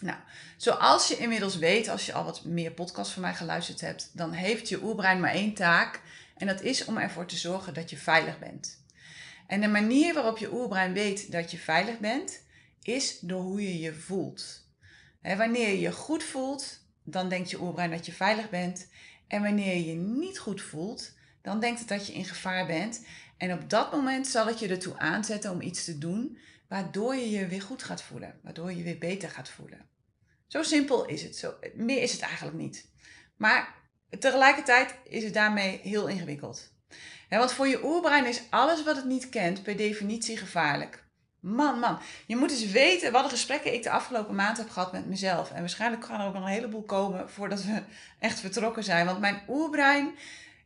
Nou, 0.00 0.18
zoals 0.56 1.08
je 1.08 1.16
inmiddels 1.16 1.56
weet, 1.56 1.88
als 1.88 2.06
je 2.06 2.12
al 2.12 2.24
wat 2.24 2.44
meer 2.44 2.70
podcasts 2.70 3.12
van 3.12 3.22
mij 3.22 3.34
geluisterd 3.34 3.80
hebt, 3.80 4.10
dan 4.12 4.32
heeft 4.32 4.68
je 4.68 4.82
oerbrein 4.82 5.20
maar 5.20 5.32
één 5.32 5.54
taak. 5.54 6.00
En 6.36 6.46
dat 6.46 6.62
is 6.62 6.84
om 6.84 6.96
ervoor 6.96 7.26
te 7.26 7.36
zorgen 7.36 7.74
dat 7.74 7.90
je 7.90 7.96
veilig 7.96 8.38
bent. 8.38 8.84
En 9.46 9.60
de 9.60 9.68
manier 9.68 10.14
waarop 10.14 10.38
je 10.38 10.52
oerbrein 10.52 10.92
weet 10.92 11.32
dat 11.32 11.50
je 11.50 11.58
veilig 11.58 11.98
bent, 11.98 12.42
is 12.82 13.18
door 13.20 13.42
hoe 13.42 13.62
je 13.62 13.78
je 13.78 13.94
voelt. 13.94 14.64
wanneer 15.22 15.68
je 15.68 15.80
je 15.80 15.92
goed 15.92 16.22
voelt, 16.22 16.80
dan 17.02 17.28
denkt 17.28 17.50
je 17.50 17.60
oerbrein 17.60 17.90
dat 17.90 18.06
je 18.06 18.12
veilig 18.12 18.50
bent. 18.50 18.88
En 19.26 19.42
wanneer 19.42 19.74
je 19.74 19.86
je 19.86 19.94
niet 19.94 20.38
goed 20.38 20.62
voelt, 20.62 21.12
dan 21.42 21.60
denkt 21.60 21.78
het 21.78 21.88
dat 21.88 22.06
je 22.06 22.12
in 22.12 22.24
gevaar 22.24 22.66
bent. 22.66 23.04
En 23.36 23.52
op 23.52 23.70
dat 23.70 23.92
moment 23.92 24.26
zal 24.26 24.46
het 24.46 24.58
je 24.58 24.68
ertoe 24.68 24.98
aanzetten 24.98 25.50
om 25.50 25.60
iets 25.60 25.84
te 25.84 25.98
doen 25.98 26.38
waardoor 26.68 27.14
je 27.14 27.30
je 27.30 27.46
weer 27.46 27.62
goed 27.62 27.82
gaat 27.82 28.02
voelen, 28.02 28.38
waardoor 28.42 28.70
je 28.70 28.76
je 28.76 28.82
weer 28.82 28.98
beter 28.98 29.30
gaat 29.30 29.48
voelen. 29.48 29.88
Zo 30.46 30.62
simpel 30.62 31.06
is 31.06 31.22
het. 31.22 31.36
Zo, 31.36 31.54
meer 31.74 32.02
is 32.02 32.12
het 32.12 32.20
eigenlijk 32.20 32.56
niet. 32.56 32.88
Maar 33.36 33.74
tegelijkertijd 34.18 34.94
is 35.04 35.24
het 35.24 35.34
daarmee 35.34 35.80
heel 35.82 36.06
ingewikkeld. 36.06 36.72
want 37.28 37.52
voor 37.52 37.66
je 37.66 37.84
oerbrein 37.84 38.26
is 38.26 38.42
alles 38.50 38.84
wat 38.84 38.96
het 38.96 39.04
niet 39.04 39.28
kent 39.28 39.62
per 39.62 39.76
definitie 39.76 40.36
gevaarlijk. 40.36 41.05
Man, 41.46 41.78
man, 41.78 41.98
je 42.26 42.36
moet 42.36 42.50
eens 42.50 42.70
weten 42.70 43.12
wat 43.12 43.24
de 43.24 43.30
gesprekken 43.30 43.74
ik 43.74 43.82
de 43.82 43.90
afgelopen 43.90 44.34
maand 44.34 44.56
heb 44.56 44.70
gehad 44.70 44.92
met 44.92 45.06
mezelf. 45.06 45.50
En 45.50 45.60
waarschijnlijk 45.60 46.04
gaan 46.04 46.20
er 46.20 46.26
ook 46.26 46.34
nog 46.34 46.42
een 46.42 46.48
heleboel 46.48 46.82
komen 46.82 47.30
voordat 47.30 47.64
we 47.64 47.82
echt 48.18 48.40
vertrokken 48.40 48.84
zijn. 48.84 49.06
Want 49.06 49.20
mijn 49.20 49.42
oerbrein 49.48 50.14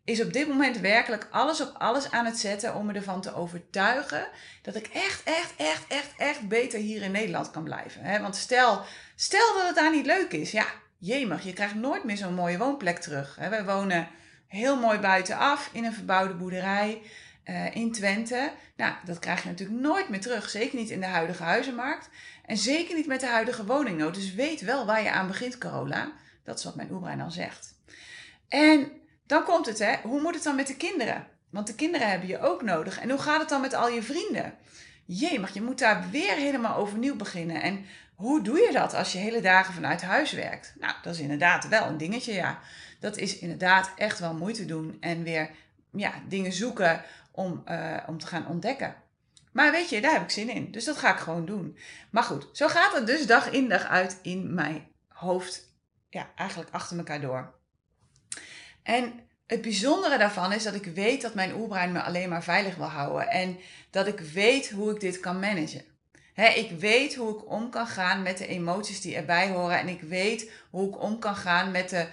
is 0.05 0.23
op 0.23 0.33
dit 0.33 0.49
moment 0.49 0.79
werkelijk 0.79 1.29
alles 1.31 1.61
op 1.61 1.75
alles 1.79 2.11
aan 2.11 2.25
het 2.25 2.39
zetten 2.39 2.75
om 2.75 2.87
me 2.87 2.93
ervan 2.93 3.21
te 3.21 3.35
overtuigen 3.35 4.29
dat 4.63 4.75
ik 4.75 4.87
echt, 4.87 5.23
echt, 5.23 5.53
echt, 5.57 5.85
echt, 5.89 6.11
echt 6.17 6.49
beter 6.49 6.79
hier 6.79 7.03
in 7.03 7.13
Nederland 7.13 7.51
kan 7.51 7.65
blijven. 7.65 8.23
Want 8.23 8.37
stel, 8.37 8.83
stel 9.15 9.55
dat 9.55 9.67
het 9.67 9.77
daar 9.77 9.95
niet 9.95 10.07
leuk 10.07 10.33
is, 10.33 10.51
ja, 10.51 10.67
jemig, 10.99 11.45
je 11.45 11.53
krijgt 11.53 11.75
nooit 11.75 12.05
meer 12.05 12.17
zo'n 12.17 12.35
mooie 12.35 12.59
woonplek 12.59 12.99
terug. 12.99 13.37
Wij 13.51 13.65
wonen 13.65 14.09
heel 14.47 14.77
mooi 14.77 14.99
buitenaf 14.99 15.71
in 15.73 15.85
een 15.85 15.95
verbouwde 15.95 16.35
boerderij. 16.35 17.03
Eh, 17.51 17.75
in 17.75 17.93
Twente. 17.93 18.53
Nou, 18.77 18.95
dat 19.05 19.19
krijg 19.19 19.43
je 19.43 19.49
natuurlijk 19.49 19.81
nooit 19.81 20.09
meer 20.09 20.21
terug. 20.21 20.51
Zeker 20.51 20.79
niet 20.79 20.91
in 20.91 21.01
de 21.01 21.07
huidige 21.07 21.43
huizenmarkt. 21.43 22.09
En 22.45 22.57
zeker 22.57 22.95
niet 22.95 23.07
met 23.07 23.21
de 23.21 23.27
huidige 23.27 23.65
woningnood. 23.65 24.15
Dus 24.15 24.35
weet 24.35 24.61
wel 24.61 24.87
waar 24.87 25.03
je 25.03 25.11
aan 25.11 25.27
begint, 25.27 25.59
Carola. 25.59 26.13
Dat 26.45 26.59
is 26.59 26.65
wat 26.65 26.75
mijn 26.75 26.91
oerbrein 26.91 27.19
dan 27.19 27.33
zegt. 27.33 27.75
En 28.49 28.93
dan 29.27 29.45
komt 29.45 29.67
het, 29.67 29.79
hè. 29.79 29.97
Hoe 30.03 30.21
moet 30.21 30.35
het 30.35 30.43
dan 30.43 30.57
met 30.57 30.67
de 30.67 30.77
kinderen? 30.77 31.27
Want 31.51 31.67
de 31.67 31.75
kinderen 31.75 32.11
hebben 32.11 32.29
je 32.29 32.41
ook 32.41 32.63
nodig. 32.63 33.01
En 33.01 33.11
hoe 33.11 33.19
gaat 33.19 33.41
het 33.41 33.49
dan 33.49 33.61
met 33.61 33.75
al 33.75 33.89
je 33.89 34.03
vrienden? 34.03 34.55
Jee, 35.05 35.41
maar 35.41 35.51
je 35.53 35.63
moet 35.63 35.79
daar 35.79 36.11
weer 36.11 36.35
helemaal 36.35 36.77
overnieuw 36.77 37.17
beginnen. 37.17 37.63
En 37.63 37.85
hoe 38.15 38.43
doe 38.43 38.59
je 38.59 38.73
dat 38.73 38.95
als 38.95 39.13
je 39.13 39.19
hele 39.19 39.41
dagen 39.41 39.75
vanuit 39.75 40.03
huis 40.03 40.33
werkt? 40.33 40.75
Nou, 40.79 40.95
dat 41.03 41.15
is 41.15 41.21
inderdaad 41.21 41.69
wel 41.69 41.87
een 41.87 41.99
dingetje, 41.99 42.33
ja. 42.33 42.59
Dat 43.01 43.17
is 43.17 43.39
inderdaad 43.39 43.93
echt 43.97 44.19
wel 44.19 44.35
moeite 44.35 44.65
doen 44.65 44.97
en 45.01 45.23
weer 45.23 45.51
ja, 45.93 46.13
dingen 46.29 46.53
zoeken 46.53 47.03
om, 47.31 47.63
uh, 47.69 47.97
om 48.07 48.19
te 48.19 48.27
gaan 48.27 48.47
ontdekken. 48.47 48.97
Maar 49.53 49.71
weet 49.71 49.89
je, 49.89 50.01
daar 50.01 50.13
heb 50.13 50.23
ik 50.23 50.31
zin 50.31 50.49
in. 50.49 50.71
Dus 50.71 50.85
dat 50.85 50.97
ga 50.97 51.13
ik 51.13 51.21
gewoon 51.21 51.47
doen. 51.47 51.79
Maar 52.11 52.23
goed, 52.23 52.49
zo 52.53 52.69
gaat 52.69 52.95
het 52.95 53.07
dus 53.07 53.27
dag 53.27 53.51
in 53.51 53.69
dag 53.69 53.85
uit 53.85 54.19
in 54.23 54.55
mijn 54.55 54.89
hoofd. 55.09 55.69
Ja, 56.09 56.31
eigenlijk 56.37 56.71
achter 56.71 56.99
elkaar 56.99 57.21
door. 57.21 57.55
En 58.83 59.21
het 59.47 59.63
bijzondere 59.63 60.19
daarvan 60.19 60.53
is 60.53 60.63
dat 60.63 60.75
ik 60.75 60.85
weet 60.85 61.23
dat 61.23 61.35
mijn 61.35 61.55
oerbrein 61.55 61.93
me 61.93 62.03
alleen 62.03 62.29
maar 62.29 62.43
veilig 62.43 62.77
wil 62.77 62.87
houden. 62.87 63.29
En 63.29 63.59
dat 63.91 64.07
ik 64.07 64.21
weet 64.21 64.71
hoe 64.71 64.91
ik 64.91 65.01
dit 65.01 65.21
kan 65.21 65.41
managen. 65.41 65.85
ik 66.35 66.71
weet 66.79 67.15
hoe 67.15 67.37
ik 67.37 67.51
om 67.51 67.71
kan 67.71 67.87
gaan 67.87 68.23
met 68.23 68.39
de 68.39 68.47
emoties 68.47 69.01
die 69.01 69.17
erbij 69.17 69.49
horen. 69.49 69.79
En 69.79 69.89
ik 69.89 70.01
weet 70.01 70.51
hoe 70.71 70.89
ik 70.89 71.03
om 71.03 71.19
kan 71.19 71.37
gaan 71.37 71.71
met 71.71 71.89
de 71.89 72.07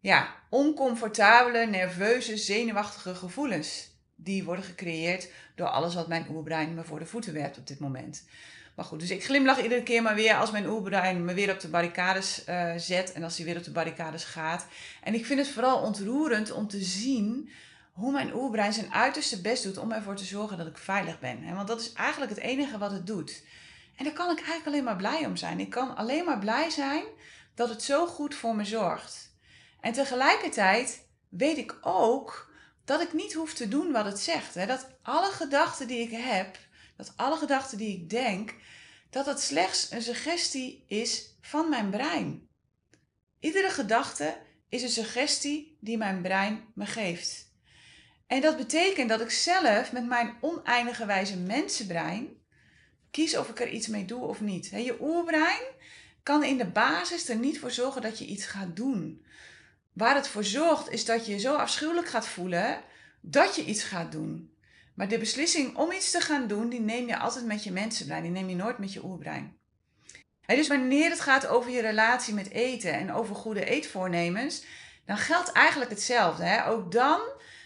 ja, 0.00 0.34
oncomfortabele, 0.50 1.66
nerveuze, 1.66 2.36
zenuwachtige 2.36 3.14
gevoelens. 3.14 3.93
Die 4.24 4.44
worden 4.44 4.64
gecreëerd 4.64 5.28
door 5.54 5.68
alles 5.68 5.94
wat 5.94 6.08
mijn 6.08 6.26
oerbrein 6.30 6.74
me 6.74 6.84
voor 6.84 6.98
de 6.98 7.06
voeten 7.06 7.32
werpt 7.32 7.58
op 7.58 7.66
dit 7.66 7.78
moment. 7.78 8.24
Maar 8.74 8.84
goed, 8.84 9.00
dus 9.00 9.10
ik 9.10 9.24
glimlach 9.24 9.62
iedere 9.62 9.82
keer 9.82 10.02
maar 10.02 10.14
weer 10.14 10.34
als 10.34 10.50
mijn 10.50 10.66
oerbrein 10.66 11.24
me 11.24 11.34
weer 11.34 11.52
op 11.52 11.60
de 11.60 11.68
barricades 11.68 12.44
uh, 12.48 12.72
zet 12.76 13.12
en 13.12 13.22
als 13.22 13.36
hij 13.36 13.46
weer 13.46 13.56
op 13.56 13.64
de 13.64 13.70
barricades 13.70 14.24
gaat. 14.24 14.66
En 15.02 15.14
ik 15.14 15.26
vind 15.26 15.38
het 15.38 15.48
vooral 15.48 15.82
ontroerend 15.82 16.52
om 16.52 16.68
te 16.68 16.82
zien 16.82 17.50
hoe 17.92 18.12
mijn 18.12 18.34
oerbrein 18.34 18.72
zijn 18.72 18.92
uiterste 18.92 19.40
best 19.40 19.62
doet 19.62 19.78
om 19.78 19.92
ervoor 19.92 20.16
te 20.16 20.24
zorgen 20.24 20.58
dat 20.58 20.66
ik 20.66 20.78
veilig 20.78 21.20
ben. 21.20 21.54
Want 21.54 21.68
dat 21.68 21.80
is 21.80 21.92
eigenlijk 21.92 22.30
het 22.30 22.40
enige 22.40 22.78
wat 22.78 22.90
het 22.90 23.06
doet. 23.06 23.42
En 23.96 24.04
daar 24.04 24.12
kan 24.12 24.30
ik 24.30 24.36
eigenlijk 24.36 24.66
alleen 24.66 24.84
maar 24.84 24.96
blij 24.96 25.26
om 25.26 25.36
zijn. 25.36 25.60
Ik 25.60 25.70
kan 25.70 25.96
alleen 25.96 26.24
maar 26.24 26.38
blij 26.38 26.70
zijn 26.70 27.04
dat 27.54 27.68
het 27.68 27.82
zo 27.82 28.06
goed 28.06 28.34
voor 28.34 28.56
me 28.56 28.64
zorgt. 28.64 29.32
En 29.80 29.92
tegelijkertijd 29.92 31.06
weet 31.28 31.56
ik 31.56 31.76
ook 31.80 32.52
dat 32.84 33.00
ik 33.00 33.12
niet 33.12 33.32
hoef 33.32 33.54
te 33.54 33.68
doen 33.68 33.92
wat 33.92 34.04
het 34.04 34.18
zegt. 34.18 34.54
Hè? 34.54 34.66
Dat 34.66 34.86
alle 35.02 35.30
gedachten 35.30 35.86
die 35.86 36.00
ik 36.00 36.10
heb, 36.10 36.58
dat 36.96 37.12
alle 37.16 37.36
gedachten 37.36 37.78
die 37.78 37.96
ik 37.96 38.10
denk, 38.10 38.54
dat 39.10 39.26
het 39.26 39.40
slechts 39.40 39.90
een 39.90 40.02
suggestie 40.02 40.84
is 40.86 41.36
van 41.40 41.68
mijn 41.68 41.90
brein. 41.90 42.48
Iedere 43.40 43.70
gedachte 43.70 44.36
is 44.68 44.82
een 44.82 44.88
suggestie 44.88 45.76
die 45.80 45.98
mijn 45.98 46.22
brein 46.22 46.64
me 46.74 46.86
geeft. 46.86 47.52
En 48.26 48.40
dat 48.40 48.56
betekent 48.56 49.08
dat 49.08 49.20
ik 49.20 49.30
zelf 49.30 49.92
met 49.92 50.06
mijn 50.06 50.36
oneindige 50.40 51.06
wijze 51.06 51.36
mensenbrein 51.36 52.28
kies 53.10 53.36
of 53.36 53.48
ik 53.48 53.60
er 53.60 53.68
iets 53.68 53.86
mee 53.86 54.04
doe 54.04 54.24
of 54.24 54.40
niet. 54.40 54.66
Je 54.66 54.96
oerbrein 55.00 55.62
kan 56.22 56.44
in 56.44 56.58
de 56.58 56.66
basis 56.66 57.28
er 57.28 57.36
niet 57.36 57.58
voor 57.58 57.70
zorgen 57.70 58.02
dat 58.02 58.18
je 58.18 58.24
iets 58.24 58.46
gaat 58.46 58.76
doen. 58.76 59.24
Waar 59.94 60.14
het 60.14 60.28
voor 60.28 60.44
zorgt 60.44 60.90
is 60.90 61.04
dat 61.04 61.26
je 61.26 61.32
je 61.32 61.38
zo 61.38 61.54
afschuwelijk 61.54 62.08
gaat 62.08 62.26
voelen 62.26 62.82
dat 63.20 63.56
je 63.56 63.64
iets 63.64 63.82
gaat 63.82 64.12
doen. 64.12 64.54
Maar 64.94 65.08
de 65.08 65.18
beslissing 65.18 65.76
om 65.76 65.92
iets 65.92 66.10
te 66.10 66.20
gaan 66.20 66.46
doen, 66.46 66.68
die 66.68 66.80
neem 66.80 67.06
je 67.06 67.18
altijd 67.18 67.44
met 67.44 67.64
je 67.64 67.72
mensenbrein. 67.72 68.22
Die 68.22 68.30
neem 68.30 68.48
je 68.48 68.54
nooit 68.54 68.78
met 68.78 68.92
je 68.92 69.04
oerbrein. 69.04 69.56
dus 70.46 70.68
wanneer 70.68 71.10
het 71.10 71.20
gaat 71.20 71.46
over 71.46 71.70
je 71.70 71.80
relatie 71.80 72.34
met 72.34 72.50
eten 72.50 72.92
en 72.92 73.12
over 73.12 73.34
goede 73.34 73.64
eetvoornemens, 73.64 74.64
dan 75.06 75.18
geldt 75.18 75.52
eigenlijk 75.52 75.90
hetzelfde. 75.90 76.44
Hè? 76.44 76.66
Ook 76.66 76.92
dan 76.92 77.20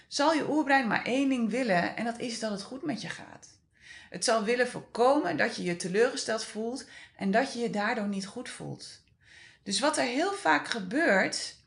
zal 0.08 0.32
je 0.32 0.50
oerbrein 0.50 0.86
maar 0.86 1.04
één 1.04 1.28
ding 1.28 1.50
willen 1.50 1.96
en 1.96 2.04
dat 2.04 2.18
is 2.18 2.38
dat 2.38 2.50
het 2.50 2.62
goed 2.62 2.82
met 2.82 3.02
je 3.02 3.08
gaat. 3.08 3.48
Het 4.10 4.24
zal 4.24 4.44
willen 4.44 4.68
voorkomen 4.68 5.36
dat 5.36 5.56
je 5.56 5.62
je 5.62 5.76
teleurgesteld 5.76 6.44
voelt 6.44 6.86
en 7.16 7.30
dat 7.30 7.52
je 7.52 7.58
je 7.58 7.70
daardoor 7.70 8.08
niet 8.08 8.26
goed 8.26 8.48
voelt. 8.48 9.02
Dus 9.62 9.80
wat 9.80 9.96
er 9.96 10.04
heel 10.04 10.32
vaak 10.32 10.68
gebeurt, 10.68 11.57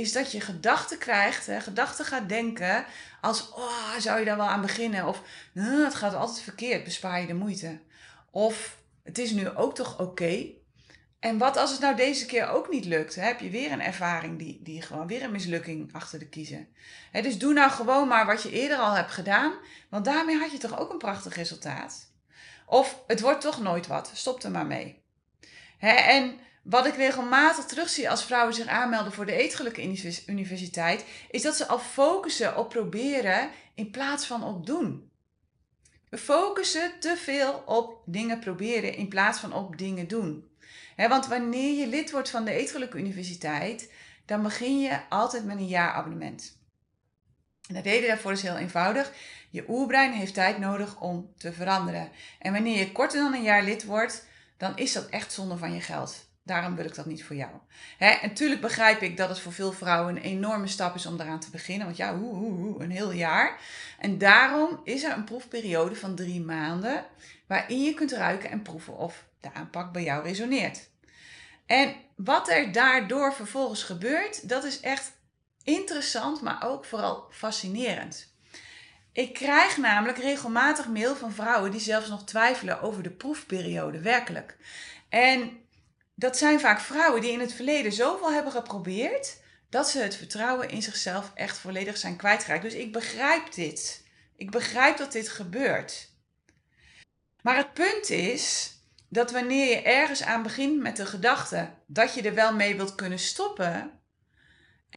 is 0.00 0.12
dat 0.12 0.32
je 0.32 0.40
gedachten 0.40 0.98
krijgt, 0.98 1.46
hè, 1.46 1.60
gedachten 1.60 2.04
gaat 2.04 2.28
denken 2.28 2.84
als, 3.20 3.50
oh, 3.52 3.96
zou 3.98 4.18
je 4.18 4.24
daar 4.24 4.36
wel 4.36 4.48
aan 4.48 4.60
beginnen? 4.60 5.06
Of, 5.06 5.22
het 5.54 5.94
gaat 5.94 6.14
altijd 6.14 6.40
verkeerd, 6.40 6.84
bespaar 6.84 7.20
je 7.20 7.26
de 7.26 7.34
moeite. 7.34 7.78
Of, 8.30 8.76
het 9.02 9.18
is 9.18 9.30
nu 9.30 9.48
ook 9.48 9.74
toch 9.74 10.00
oké? 10.00 10.46
En 11.20 11.38
wat 11.38 11.56
als 11.56 11.70
het 11.70 11.80
nou 11.80 11.96
deze 11.96 12.26
keer 12.26 12.48
ook 12.48 12.70
niet 12.70 12.84
lukt? 12.84 13.14
Heb 13.14 13.40
je 13.40 13.50
weer 13.50 13.72
een 13.72 13.82
ervaring 13.82 14.38
die, 14.38 14.60
die 14.62 14.82
gewoon 14.82 15.06
weer 15.06 15.22
een 15.22 15.30
mislukking 15.30 15.92
achter 15.94 16.18
de 16.18 16.28
kiezen? 16.28 16.68
Dus 17.12 17.38
doe 17.38 17.52
nou 17.52 17.70
gewoon 17.70 18.08
maar 18.08 18.26
wat 18.26 18.42
je 18.42 18.50
eerder 18.50 18.78
al 18.78 18.92
hebt 18.92 19.10
gedaan, 19.10 19.52
want 19.90 20.04
daarmee 20.04 20.38
had 20.38 20.52
je 20.52 20.58
toch 20.58 20.78
ook 20.78 20.90
een 20.90 20.98
prachtig 20.98 21.34
resultaat? 21.34 22.12
Of 22.66 23.02
het 23.06 23.20
wordt 23.20 23.40
toch 23.40 23.60
nooit 23.60 23.86
wat, 23.86 24.10
stop 24.14 24.42
er 24.42 24.50
maar 24.50 24.66
mee. 24.66 25.02
Hè, 25.78 25.92
en 25.92 26.38
wat 26.62 26.86
ik 26.86 26.94
regelmatig 26.94 27.64
terugzie 27.64 28.10
als 28.10 28.24
vrouwen 28.24 28.54
zich 28.54 28.66
aanmelden 28.66 29.12
voor 29.12 29.26
de 29.26 29.32
Eetgelukken 29.32 29.96
Universiteit, 30.26 31.04
is 31.30 31.42
dat 31.42 31.56
ze 31.56 31.66
al 31.66 31.78
focussen 31.78 32.56
op 32.56 32.68
proberen 32.68 33.50
in 33.74 33.90
plaats 33.90 34.26
van 34.26 34.44
op 34.44 34.66
doen. 34.66 35.10
We 36.08 36.18
focussen 36.18 36.92
te 37.00 37.16
veel 37.16 37.62
op 37.66 38.02
dingen 38.06 38.38
proberen 38.38 38.94
in 38.94 39.08
plaats 39.08 39.38
van 39.38 39.52
op 39.52 39.78
dingen 39.78 40.08
doen. 40.08 40.48
want 40.96 41.26
wanneer 41.26 41.78
je 41.78 41.86
lid 41.86 42.10
wordt 42.10 42.30
van 42.30 42.44
de 42.44 42.52
Eetgelukken 42.52 43.00
Universiteit, 43.00 43.92
dan 44.26 44.42
begin 44.42 44.80
je 44.80 45.00
altijd 45.08 45.44
met 45.44 45.56
een 45.56 45.66
jaarabonnement. 45.66 46.58
En 47.68 47.74
de 47.74 47.80
reden 47.80 48.08
daarvoor 48.08 48.32
is 48.32 48.42
heel 48.42 48.56
eenvoudig. 48.56 49.12
Je 49.50 49.64
oerbrein 49.68 50.12
heeft 50.12 50.34
tijd 50.34 50.58
nodig 50.58 51.00
om 51.00 51.32
te 51.36 51.52
veranderen. 51.52 52.10
En 52.38 52.52
wanneer 52.52 52.78
je 52.78 52.92
korter 52.92 53.20
dan 53.20 53.34
een 53.34 53.42
jaar 53.42 53.62
lid 53.62 53.84
wordt, 53.84 54.26
dan 54.56 54.76
is 54.76 54.92
dat 54.92 55.08
echt 55.08 55.32
zonde 55.32 55.56
van 55.56 55.72
je 55.72 55.80
geld. 55.80 56.29
Daarom 56.50 56.76
wil 56.76 56.84
ik 56.84 56.94
dat 56.94 57.06
niet 57.06 57.24
voor 57.24 57.36
jou. 57.36 57.50
Hè, 57.98 58.06
en 58.06 58.28
natuurlijk 58.28 58.60
begrijp 58.60 59.02
ik 59.02 59.16
dat 59.16 59.28
het 59.28 59.40
voor 59.40 59.52
veel 59.52 59.72
vrouwen 59.72 60.16
een 60.16 60.22
enorme 60.22 60.66
stap 60.66 60.94
is 60.94 61.06
om 61.06 61.20
eraan 61.20 61.40
te 61.40 61.50
beginnen. 61.50 61.86
Want 61.86 61.96
ja, 61.96 62.16
hoe, 62.16 62.82
een 62.82 62.90
heel 62.90 63.12
jaar. 63.12 63.60
En 63.98 64.18
daarom 64.18 64.80
is 64.84 65.02
er 65.02 65.12
een 65.12 65.24
proefperiode 65.24 65.94
van 65.94 66.14
drie 66.14 66.40
maanden. 66.40 67.04
Waarin 67.46 67.82
je 67.82 67.94
kunt 67.94 68.12
ruiken 68.12 68.50
en 68.50 68.62
proeven 68.62 68.96
of 68.96 69.24
de 69.40 69.52
aanpak 69.52 69.92
bij 69.92 70.02
jou 70.02 70.22
resoneert. 70.24 70.88
En 71.66 71.94
wat 72.16 72.48
er 72.48 72.72
daardoor 72.72 73.34
vervolgens 73.34 73.82
gebeurt, 73.82 74.48
dat 74.48 74.64
is 74.64 74.80
echt 74.80 75.12
interessant, 75.62 76.40
maar 76.40 76.64
ook 76.64 76.84
vooral 76.84 77.26
fascinerend. 77.30 78.34
Ik 79.12 79.34
krijg 79.34 79.76
namelijk 79.76 80.18
regelmatig 80.18 80.88
mail 80.88 81.16
van 81.16 81.32
vrouwen 81.32 81.70
die 81.70 81.80
zelfs 81.80 82.08
nog 82.08 82.24
twijfelen 82.24 82.80
over 82.80 83.02
de 83.02 83.10
proefperiode 83.10 84.00
werkelijk. 84.00 84.56
En 85.08 85.59
dat 86.20 86.36
zijn 86.36 86.60
vaak 86.60 86.80
vrouwen 86.80 87.20
die 87.20 87.32
in 87.32 87.40
het 87.40 87.52
verleden 87.52 87.92
zoveel 87.92 88.32
hebben 88.32 88.52
geprobeerd 88.52 89.40
dat 89.70 89.88
ze 89.88 89.98
het 89.98 90.16
vertrouwen 90.16 90.68
in 90.68 90.82
zichzelf 90.82 91.30
echt 91.34 91.58
volledig 91.58 91.96
zijn 91.96 92.16
kwijtgeraakt. 92.16 92.62
Dus 92.62 92.74
ik 92.74 92.92
begrijp 92.92 93.52
dit. 93.52 94.04
Ik 94.36 94.50
begrijp 94.50 94.96
dat 94.96 95.12
dit 95.12 95.28
gebeurt. 95.28 96.08
Maar 97.42 97.56
het 97.56 97.72
punt 97.72 98.10
is 98.10 98.72
dat 99.08 99.30
wanneer 99.30 99.68
je 99.68 99.82
ergens 99.82 100.22
aan 100.22 100.42
begint 100.42 100.80
met 100.80 100.96
de 100.96 101.06
gedachte 101.06 101.70
dat 101.86 102.14
je 102.14 102.22
er 102.22 102.34
wel 102.34 102.54
mee 102.54 102.76
wilt 102.76 102.94
kunnen 102.94 103.18
stoppen, 103.18 104.00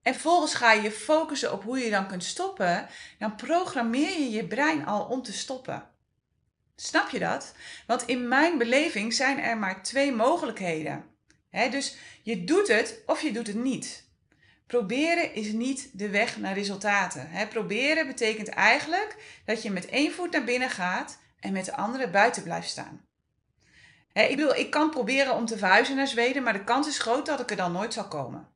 en 0.02 0.14
vervolgens 0.14 0.54
ga 0.54 0.72
je 0.72 0.82
je 0.82 0.92
focussen 0.92 1.54
op 1.54 1.64
hoe 1.64 1.80
je 1.80 1.90
dan 1.90 2.08
kunt 2.08 2.24
stoppen, 2.24 2.88
dan 3.20 3.36
programmeer 3.36 4.20
je 4.20 4.30
je 4.30 4.48
brein 4.48 4.86
al 4.86 5.06
om 5.06 5.22
te 5.22 5.34
stoppen. 5.34 5.90
Snap 6.76 7.10
je 7.10 7.20
dat? 7.20 7.54
Want 7.88 8.06
in 8.06 8.28
mijn 8.28 8.58
beleving 8.58 9.14
zijn 9.14 9.40
er 9.40 9.58
maar 9.58 9.84
twee 9.84 10.12
mogelijkheden 10.12 11.12
dus 11.72 11.96
je 12.22 12.44
doet 12.44 12.68
het 12.68 13.02
of 13.06 13.22
je 13.22 13.32
doet 13.32 13.48
het 13.48 13.56
niet. 13.56 14.04
Proberen 14.68 15.34
is 15.34 15.52
niet 15.52 15.90
de 15.94 16.10
weg 16.10 16.38
naar 16.38 16.54
resultaten. 16.54 17.30
proberen 17.50 18.08
betekent 18.08 18.48
eigenlijk 18.48 19.42
dat 19.46 19.64
je 19.64 19.72
met 19.72 19.86
één 19.86 20.12
voet 20.12 20.32
naar 20.32 20.44
binnen 20.44 20.70
gaat 20.70 21.20
en 21.40 21.54
met 21.54 21.66
de 21.66 21.76
andere 21.76 22.10
buiten 22.10 22.44
blijft 22.44 22.70
staan. 22.70 23.06
ik 24.14 24.36
bedoel, 24.36 24.56
ik 24.56 24.70
kan 24.70 24.90
proberen 24.90 25.36
om 25.36 25.46
te 25.46 25.58
verhuizen 25.58 25.96
naar 25.96 26.08
Zweden, 26.08 26.44
maar 26.44 26.54
de 26.54 26.64
kans 26.64 26.88
is 26.88 27.00
groot 27.00 27.26
dat 27.26 27.40
ik 27.40 27.50
er 27.50 27.58
dan 27.58 27.72
nooit 27.72 27.94
zal 27.94 28.08
komen. 28.08 28.48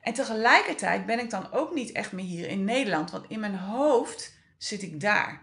En 0.00 0.12
tegelijkertijd 0.12 1.06
ben 1.06 1.18
ik 1.18 1.30
dan 1.30 1.52
ook 1.52 1.74
niet 1.74 1.92
echt 1.92 2.12
meer 2.12 2.24
hier 2.24 2.48
in 2.48 2.64
Nederland, 2.64 3.10
want 3.10 3.24
in 3.28 3.40
mijn 3.40 3.56
hoofd 3.56 4.34
zit 4.58 4.82
ik 4.82 5.00
daar. 5.00 5.42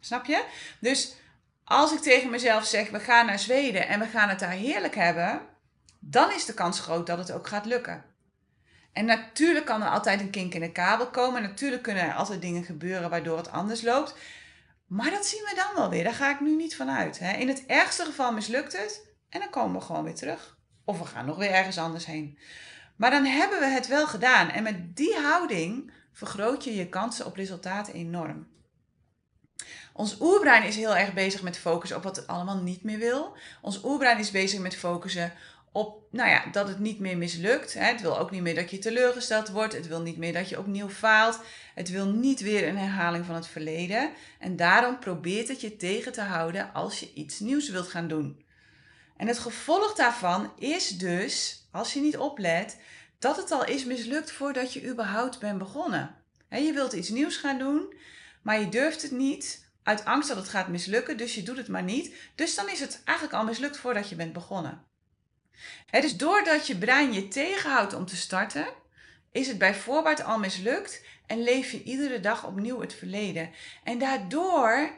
Snap 0.00 0.26
je? 0.26 0.44
Dus 0.80 1.14
als 1.64 1.92
ik 1.92 1.98
tegen 1.98 2.30
mezelf 2.30 2.66
zeg: 2.66 2.90
we 2.90 3.00
gaan 3.00 3.26
naar 3.26 3.38
Zweden 3.38 3.88
en 3.88 4.00
we 4.00 4.06
gaan 4.06 4.28
het 4.28 4.38
daar 4.38 4.50
heerlijk 4.50 4.94
hebben, 4.94 5.40
dan 6.04 6.32
is 6.32 6.44
de 6.44 6.54
kans 6.54 6.80
groot 6.80 7.06
dat 7.06 7.18
het 7.18 7.32
ook 7.32 7.46
gaat 7.46 7.66
lukken. 7.66 8.04
En 8.92 9.04
natuurlijk 9.04 9.66
kan 9.66 9.82
er 9.82 9.88
altijd 9.88 10.20
een 10.20 10.30
kink 10.30 10.54
in 10.54 10.60
de 10.60 10.72
kabel 10.72 11.06
komen. 11.06 11.42
Natuurlijk 11.42 11.82
kunnen 11.82 12.02
er 12.02 12.14
altijd 12.14 12.40
dingen 12.40 12.64
gebeuren 12.64 13.10
waardoor 13.10 13.36
het 13.36 13.50
anders 13.50 13.82
loopt. 13.82 14.14
Maar 14.86 15.10
dat 15.10 15.26
zien 15.26 15.42
we 15.42 15.54
dan 15.54 15.74
wel 15.74 15.90
weer. 15.90 16.04
Daar 16.04 16.14
ga 16.14 16.30
ik 16.30 16.40
nu 16.40 16.56
niet 16.56 16.76
van 16.76 16.90
uit. 16.90 17.18
Hè. 17.18 17.32
In 17.36 17.48
het 17.48 17.66
ergste 17.66 18.04
geval 18.04 18.32
mislukt 18.32 18.72
het 18.72 19.06
en 19.28 19.40
dan 19.40 19.50
komen 19.50 19.80
we 19.80 19.86
gewoon 19.86 20.04
weer 20.04 20.14
terug. 20.14 20.56
Of 20.84 20.98
we 20.98 21.04
gaan 21.04 21.26
nog 21.26 21.36
weer 21.36 21.50
ergens 21.50 21.78
anders 21.78 22.06
heen. 22.06 22.38
Maar 22.96 23.10
dan 23.10 23.24
hebben 23.24 23.58
we 23.58 23.66
het 23.66 23.86
wel 23.86 24.06
gedaan. 24.06 24.50
En 24.50 24.62
met 24.62 24.96
die 24.96 25.16
houding 25.16 25.92
vergroot 26.12 26.64
je 26.64 26.74
je 26.74 26.88
kansen 26.88 27.26
op 27.26 27.36
resultaten 27.36 27.94
enorm. 27.94 28.46
Ons 29.92 30.20
oerbrein 30.20 30.62
is 30.62 30.76
heel 30.76 30.96
erg 30.96 31.12
bezig 31.12 31.42
met 31.42 31.58
focussen 31.58 31.96
op 31.96 32.02
wat 32.02 32.16
het 32.16 32.26
allemaal 32.26 32.56
niet 32.56 32.82
meer 32.82 32.98
wil. 32.98 33.36
Ons 33.60 33.84
oerbrein 33.84 34.18
is 34.18 34.30
bezig 34.30 34.60
met 34.60 34.76
focussen 34.76 35.32
op, 35.72 36.02
nou 36.10 36.28
ja, 36.30 36.44
dat 36.52 36.68
het 36.68 36.78
niet 36.78 36.98
meer 36.98 37.16
mislukt. 37.16 37.74
Het 37.74 38.00
wil 38.00 38.18
ook 38.18 38.30
niet 38.30 38.42
meer 38.42 38.54
dat 38.54 38.70
je 38.70 38.78
teleurgesteld 38.78 39.48
wordt. 39.48 39.72
Het 39.74 39.88
wil 39.88 40.00
niet 40.00 40.16
meer 40.16 40.32
dat 40.32 40.48
je 40.48 40.58
opnieuw 40.58 40.88
faalt. 40.88 41.40
Het 41.74 41.90
wil 41.90 42.06
niet 42.06 42.40
weer 42.40 42.68
een 42.68 42.78
herhaling 42.78 43.24
van 43.24 43.34
het 43.34 43.46
verleden. 43.46 44.10
En 44.38 44.56
daarom 44.56 44.98
probeert 44.98 45.48
het 45.48 45.60
je 45.60 45.76
tegen 45.76 46.12
te 46.12 46.20
houden 46.20 46.72
als 46.72 47.00
je 47.00 47.12
iets 47.14 47.40
nieuws 47.40 47.68
wilt 47.68 47.88
gaan 47.88 48.08
doen. 48.08 48.44
En 49.16 49.26
het 49.26 49.38
gevolg 49.38 49.94
daarvan 49.94 50.52
is 50.58 50.88
dus, 50.88 51.66
als 51.70 51.92
je 51.92 52.00
niet 52.00 52.16
oplet, 52.16 52.76
dat 53.18 53.36
het 53.36 53.50
al 53.50 53.64
is 53.64 53.84
mislukt 53.84 54.32
voordat 54.32 54.72
je 54.72 54.88
überhaupt 54.88 55.38
bent 55.38 55.58
begonnen. 55.58 56.14
je 56.48 56.72
wilt 56.72 56.92
iets 56.92 57.08
nieuws 57.08 57.36
gaan 57.36 57.58
doen, 57.58 57.94
maar 58.42 58.60
je 58.60 58.68
durft 58.68 59.02
het 59.02 59.10
niet 59.10 59.70
uit 59.82 60.04
angst 60.04 60.28
dat 60.28 60.36
het 60.36 60.48
gaat 60.48 60.68
mislukken, 60.68 61.16
dus 61.16 61.34
je 61.34 61.42
doet 61.42 61.56
het 61.56 61.68
maar 61.68 61.82
niet. 61.82 62.14
Dus 62.34 62.54
dan 62.54 62.68
is 62.68 62.80
het 62.80 63.00
eigenlijk 63.04 63.38
al 63.38 63.44
mislukt 63.44 63.76
voordat 63.76 64.08
je 64.08 64.16
bent 64.16 64.32
begonnen. 64.32 64.90
Dus 65.90 66.16
doordat 66.16 66.66
je 66.66 66.76
brein 66.76 67.12
je 67.12 67.28
tegenhoudt 67.28 67.94
om 67.94 68.06
te 68.06 68.16
starten, 68.16 68.66
is 69.32 69.48
het 69.48 69.58
bij 69.58 69.74
voorbaat 69.74 70.24
al 70.24 70.38
mislukt 70.38 71.04
en 71.26 71.42
leef 71.42 71.70
je 71.70 71.82
iedere 71.82 72.20
dag 72.20 72.46
opnieuw 72.46 72.80
het 72.80 72.94
verleden. 72.94 73.50
En 73.84 73.98
daardoor 73.98 74.90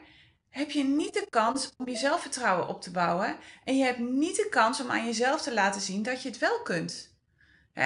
heb 0.49 0.71
je 0.71 0.83
niet 0.83 1.13
de 1.13 1.27
kans 1.29 1.71
om 1.77 1.89
je 1.89 1.97
zelfvertrouwen 1.97 2.67
op 2.67 2.81
te 2.81 2.91
bouwen 2.91 3.37
en 3.63 3.77
je 3.77 3.83
hebt 3.83 3.99
niet 3.99 4.35
de 4.35 4.47
kans 4.49 4.81
om 4.81 4.91
aan 4.91 5.05
jezelf 5.05 5.41
te 5.41 5.53
laten 5.53 5.81
zien 5.81 6.03
dat 6.03 6.21
je 6.21 6.29
het 6.29 6.37
wel 6.37 6.61
kunt. 6.61 7.13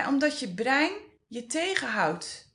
omdat 0.07 0.39
je 0.39 0.53
brein 0.53 0.91
je 1.27 1.45
tegenhoudt. 1.45 2.47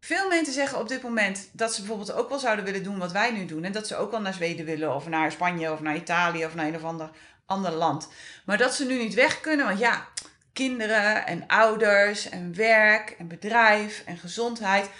Veel 0.00 0.28
mensen 0.28 0.54
zeggen 0.54 0.78
op 0.78 0.88
dit 0.88 1.02
moment 1.02 1.48
dat 1.52 1.74
ze 1.74 1.80
bijvoorbeeld 1.80 2.12
ook 2.12 2.28
wel 2.28 2.38
zouden 2.38 2.64
willen 2.64 2.82
doen 2.82 2.98
wat 2.98 3.12
wij 3.12 3.30
nu 3.30 3.46
doen. 3.46 3.64
En 3.64 3.72
dat 3.72 3.86
ze 3.86 3.96
ook 3.96 4.10
wel 4.10 4.20
naar 4.20 4.34
Zweden 4.34 4.66
willen, 4.66 4.94
of 4.94 5.08
naar 5.08 5.32
Spanje, 5.32 5.72
of 5.72 5.80
naar 5.80 5.96
Italië, 5.96 6.44
of 6.44 6.54
naar 6.54 6.66
een 6.66 6.74
of 6.74 6.84
ander, 6.84 7.10
ander 7.46 7.72
land. 7.72 8.08
Maar 8.44 8.58
dat 8.58 8.74
ze 8.74 8.86
nu 8.86 8.98
niet 8.98 9.14
weg 9.14 9.40
kunnen, 9.40 9.66
want 9.66 9.78
ja, 9.78 10.08
kinderen 10.52 11.26
en 11.26 11.46
ouders 11.46 12.28
en 12.28 12.54
werk 12.54 13.10
en 13.10 13.28
bedrijf 13.28 14.02
en 14.06 14.18
gezondheid. 14.18 14.90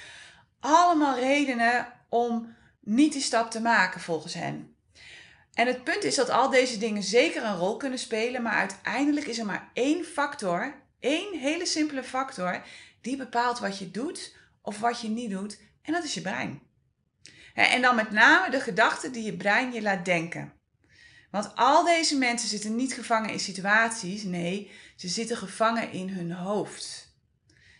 Allemaal 0.61 1.19
redenen 1.19 1.93
om 2.09 2.55
niet 2.81 3.12
die 3.12 3.23
stap 3.23 3.50
te 3.50 3.61
maken 3.61 4.00
volgens 4.00 4.35
hen. 4.35 4.76
En 5.55 5.67
het 5.67 5.85
punt 5.85 6.05
is 6.05 6.15
dat 6.15 6.31
al 6.31 6.50
deze 6.50 6.79
dingen 6.79 7.03
zeker 7.03 7.45
een 7.45 7.57
rol 7.57 7.76
kunnen 7.76 7.99
spelen, 7.99 8.43
maar 8.43 8.53
uiteindelijk 8.53 9.26
is 9.26 9.38
er 9.38 9.47
maar 9.47 9.71
één 9.73 10.05
factor, 10.05 10.75
één 11.00 11.38
hele 11.38 11.67
simpele 11.67 12.03
factor, 12.05 12.62
die 13.00 13.17
bepaalt 13.17 13.59
wat 13.59 13.79
je 13.79 13.91
doet 13.91 14.37
of 14.62 14.79
wat 14.79 15.00
je 15.00 15.09
niet 15.09 15.31
doet, 15.31 15.61
en 15.83 15.93
dat 15.93 16.05
is 16.05 16.15
je 16.15 16.21
brein. 16.21 16.62
En 17.55 17.83
dan 17.83 17.95
met 17.95 18.11
name 18.11 18.50
de 18.50 18.61
gedachten 18.61 19.12
die 19.12 19.25
je 19.25 19.37
brein 19.37 19.73
je 19.73 19.83
laat 19.83 20.05
denken. 20.05 20.53
Want 21.37 21.52
al 21.55 21.85
deze 21.85 22.19
mensen 22.19 22.49
zitten 22.49 22.76
niet 22.76 22.95
gevangen 22.95 23.31
in 23.31 23.40
situaties, 23.40 24.23
nee, 24.23 24.71
ze 24.95 25.09
zitten 25.09 25.37
gevangen 25.37 25.93
in 25.93 26.09
hun 26.09 26.33
hoofd. 26.33 27.14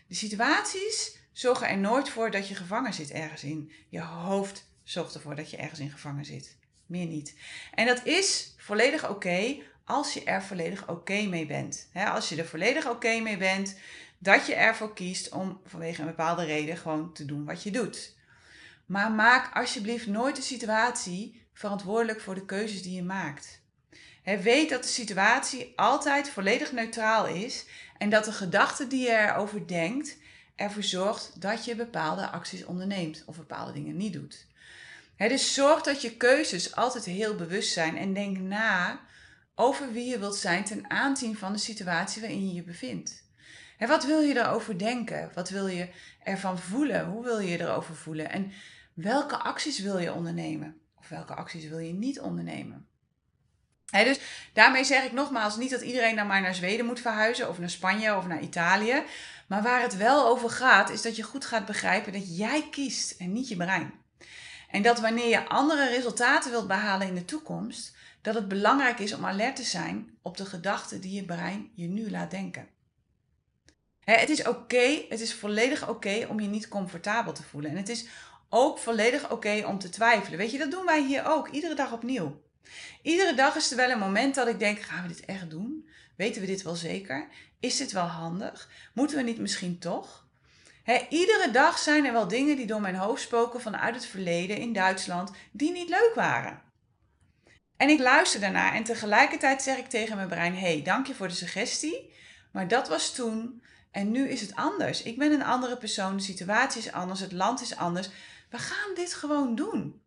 De 0.07 0.15
situaties 0.15 1.17
zorgen 1.31 1.69
er 1.69 1.77
nooit 1.77 2.09
voor 2.09 2.31
dat 2.31 2.47
je 2.47 2.55
gevangen 2.55 2.93
zit 2.93 3.11
ergens 3.11 3.43
in. 3.43 3.71
Je 3.89 4.01
hoofd 4.01 4.69
zorgt 4.83 5.15
ervoor 5.15 5.35
dat 5.35 5.49
je 5.49 5.57
ergens 5.57 5.79
in 5.79 5.91
gevangen 5.91 6.25
zit. 6.25 6.55
Meer 6.85 7.05
niet. 7.05 7.35
En 7.73 7.85
dat 7.85 8.05
is 8.05 8.53
volledig 8.57 9.09
oké 9.09 9.55
als 9.85 10.13
je 10.13 10.23
er 10.23 10.43
volledig 10.43 10.87
oké 10.87 11.21
mee 11.21 11.45
bent. 11.45 11.89
als 11.93 12.29
je 12.29 12.35
er 12.35 12.47
volledig 12.47 12.89
oké 12.89 13.19
mee 13.19 13.37
bent, 13.37 13.75
dat 14.17 14.47
je 14.47 14.55
ervoor 14.55 14.93
kiest 14.93 15.29
om 15.29 15.61
vanwege 15.65 16.01
een 16.01 16.07
bepaalde 16.07 16.45
reden 16.45 16.77
gewoon 16.77 17.13
te 17.13 17.25
doen 17.25 17.45
wat 17.45 17.63
je 17.63 17.71
doet. 17.71 18.15
Maar 18.85 19.11
maak 19.11 19.55
alsjeblieft 19.55 20.07
nooit 20.07 20.35
de 20.35 20.41
situatie 20.41 21.46
verantwoordelijk 21.57 22.21
voor 22.21 22.35
de 22.35 22.45
keuzes 22.45 22.83
die 22.83 22.95
je 22.95 23.03
maakt. 23.03 23.61
weet 24.23 24.69
dat 24.69 24.83
de 24.83 24.89
situatie 24.89 25.73
altijd 25.75 26.29
volledig 26.29 26.71
neutraal 26.71 27.27
is 27.27 27.65
en 27.97 28.09
dat 28.09 28.25
de 28.25 28.31
gedachte 28.31 28.87
die 28.87 29.01
je 29.01 29.11
erover 29.11 29.67
denkt 29.67 30.17
ervoor 30.55 30.83
zorgt 30.83 31.41
dat 31.41 31.65
je 31.65 31.75
bepaalde 31.75 32.29
acties 32.29 32.65
onderneemt 32.65 33.23
of 33.25 33.37
bepaalde 33.37 33.71
dingen 33.71 33.97
niet 33.97 34.13
doet. 34.13 34.47
dus 35.17 35.53
zorg 35.53 35.81
dat 35.81 36.01
je 36.01 36.17
keuzes 36.17 36.75
altijd 36.75 37.05
heel 37.05 37.35
bewust 37.35 37.73
zijn 37.73 37.97
en 37.97 38.13
denk 38.13 38.37
na 38.37 38.99
over 39.55 39.91
wie 39.91 40.09
je 40.09 40.19
wilt 40.19 40.35
zijn 40.35 40.63
ten 40.63 40.89
aanzien 40.89 41.37
van 41.37 41.53
de 41.53 41.59
situatie 41.59 42.21
waarin 42.21 42.47
je 42.47 42.53
je 42.53 42.63
bevindt. 42.63 43.23
En 43.77 43.87
wat 43.87 44.05
wil 44.05 44.19
je 44.19 44.37
erover 44.37 44.77
denken? 44.77 45.31
Wat 45.33 45.49
wil 45.49 45.67
je 45.67 45.89
ervan 46.23 46.59
voelen? 46.59 47.05
Hoe 47.05 47.23
wil 47.23 47.39
je 47.39 47.59
erover 47.59 47.95
voelen? 47.95 48.29
En 48.29 48.51
welke 48.93 49.37
acties 49.37 49.79
wil 49.79 49.97
je 49.97 50.13
ondernemen? 50.13 50.81
Welke 51.09 51.33
acties 51.33 51.67
wil 51.67 51.77
je 51.77 51.93
niet 51.93 52.19
ondernemen? 52.19 52.87
dus 53.91 54.19
daarmee 54.53 54.83
zeg 54.83 55.03
ik 55.03 55.11
nogmaals 55.11 55.57
niet 55.57 55.69
dat 55.69 55.81
iedereen 55.81 56.15
dan 56.15 56.27
maar 56.27 56.41
naar 56.41 56.55
Zweden 56.55 56.85
moet 56.85 56.99
verhuizen, 56.99 57.49
of 57.49 57.59
naar 57.59 57.69
Spanje 57.69 58.15
of 58.15 58.27
naar 58.27 58.41
Italië. 58.41 59.03
Maar 59.47 59.61
waar 59.61 59.81
het 59.81 59.97
wel 59.97 60.27
over 60.27 60.49
gaat, 60.49 60.89
is 60.89 61.01
dat 61.01 61.15
je 61.15 61.23
goed 61.23 61.45
gaat 61.45 61.65
begrijpen 61.65 62.13
dat 62.13 62.37
jij 62.37 62.67
kiest 62.71 63.11
en 63.11 63.33
niet 63.33 63.47
je 63.47 63.55
brein. 63.55 63.93
En 64.69 64.81
dat 64.81 64.99
wanneer 64.99 65.29
je 65.29 65.47
andere 65.47 65.89
resultaten 65.89 66.51
wilt 66.51 66.67
behalen 66.67 67.07
in 67.07 67.15
de 67.15 67.25
toekomst, 67.25 67.95
dat 68.21 68.35
het 68.35 68.47
belangrijk 68.47 68.99
is 68.99 69.13
om 69.13 69.25
alert 69.25 69.55
te 69.55 69.63
zijn 69.63 70.17
op 70.21 70.37
de 70.37 70.45
gedachten 70.45 71.01
die 71.01 71.13
je 71.13 71.25
brein 71.25 71.71
je 71.73 71.87
nu 71.87 72.11
laat 72.11 72.31
denken 72.31 72.67
het 74.15 74.29
is 74.29 74.47
oké, 74.47 75.05
het 75.09 75.19
is 75.19 75.33
volledig 75.33 75.89
oké 75.89 76.25
om 76.29 76.39
je 76.39 76.47
niet 76.47 76.67
comfortabel 76.67 77.33
te 77.33 77.43
voelen. 77.43 77.71
En 77.71 77.77
het 77.77 77.89
is 77.89 78.05
ook 78.49 78.79
volledig 78.79 79.31
oké 79.31 79.63
om 79.65 79.79
te 79.79 79.89
twijfelen. 79.89 80.37
Weet 80.37 80.51
je, 80.51 80.57
dat 80.57 80.71
doen 80.71 80.85
wij 80.85 81.03
hier 81.03 81.25
ook, 81.25 81.49
iedere 81.49 81.75
dag 81.75 81.91
opnieuw. 81.91 82.41
Iedere 83.01 83.33
dag 83.33 83.55
is 83.55 83.71
er 83.71 83.77
wel 83.77 83.89
een 83.89 83.99
moment 83.99 84.35
dat 84.35 84.47
ik 84.47 84.59
denk: 84.59 84.79
gaan 84.79 85.01
we 85.01 85.07
dit 85.07 85.25
echt 85.25 85.49
doen? 85.49 85.89
Weten 86.15 86.41
we 86.41 86.47
dit 86.47 86.61
wel 86.61 86.75
zeker? 86.75 87.27
Is 87.59 87.77
dit 87.77 87.91
wel 87.91 88.05
handig? 88.05 88.69
Moeten 88.93 89.17
we 89.17 89.23
niet 89.23 89.39
misschien 89.39 89.79
toch? 89.79 90.25
iedere 91.09 91.51
dag 91.51 91.77
zijn 91.77 92.05
er 92.05 92.11
wel 92.11 92.27
dingen 92.27 92.55
die 92.55 92.65
door 92.65 92.81
mijn 92.81 92.95
hoofd 92.95 93.21
spoken 93.21 93.61
vanuit 93.61 93.95
het 93.95 94.05
verleden 94.05 94.57
in 94.57 94.73
Duitsland 94.73 95.31
die 95.51 95.71
niet 95.71 95.89
leuk 95.89 96.11
waren. 96.15 96.61
En 97.77 97.89
ik 97.89 97.99
luister 97.99 98.39
daarnaar 98.39 98.73
en 98.73 98.83
tegelijkertijd 98.83 99.61
zeg 99.61 99.77
ik 99.77 99.87
tegen 99.87 100.15
mijn 100.15 100.27
brein: 100.27 100.55
hey, 100.55 100.81
dank 100.83 101.07
je 101.07 101.15
voor 101.15 101.27
de 101.27 101.33
suggestie, 101.33 102.13
maar 102.51 102.67
dat 102.67 102.87
was 102.87 103.13
toen. 103.13 103.61
En 103.91 104.11
nu 104.11 104.29
is 104.29 104.41
het 104.41 104.55
anders. 104.55 105.03
Ik 105.03 105.17
ben 105.17 105.31
een 105.31 105.43
andere 105.43 105.77
persoon, 105.77 106.17
de 106.17 106.23
situatie 106.23 106.81
is 106.81 106.91
anders, 106.91 107.19
het 107.19 107.31
land 107.31 107.61
is 107.61 107.75
anders. 107.75 108.09
We 108.49 108.57
gaan 108.57 108.95
dit 108.95 109.13
gewoon 109.13 109.55
doen. 109.55 110.01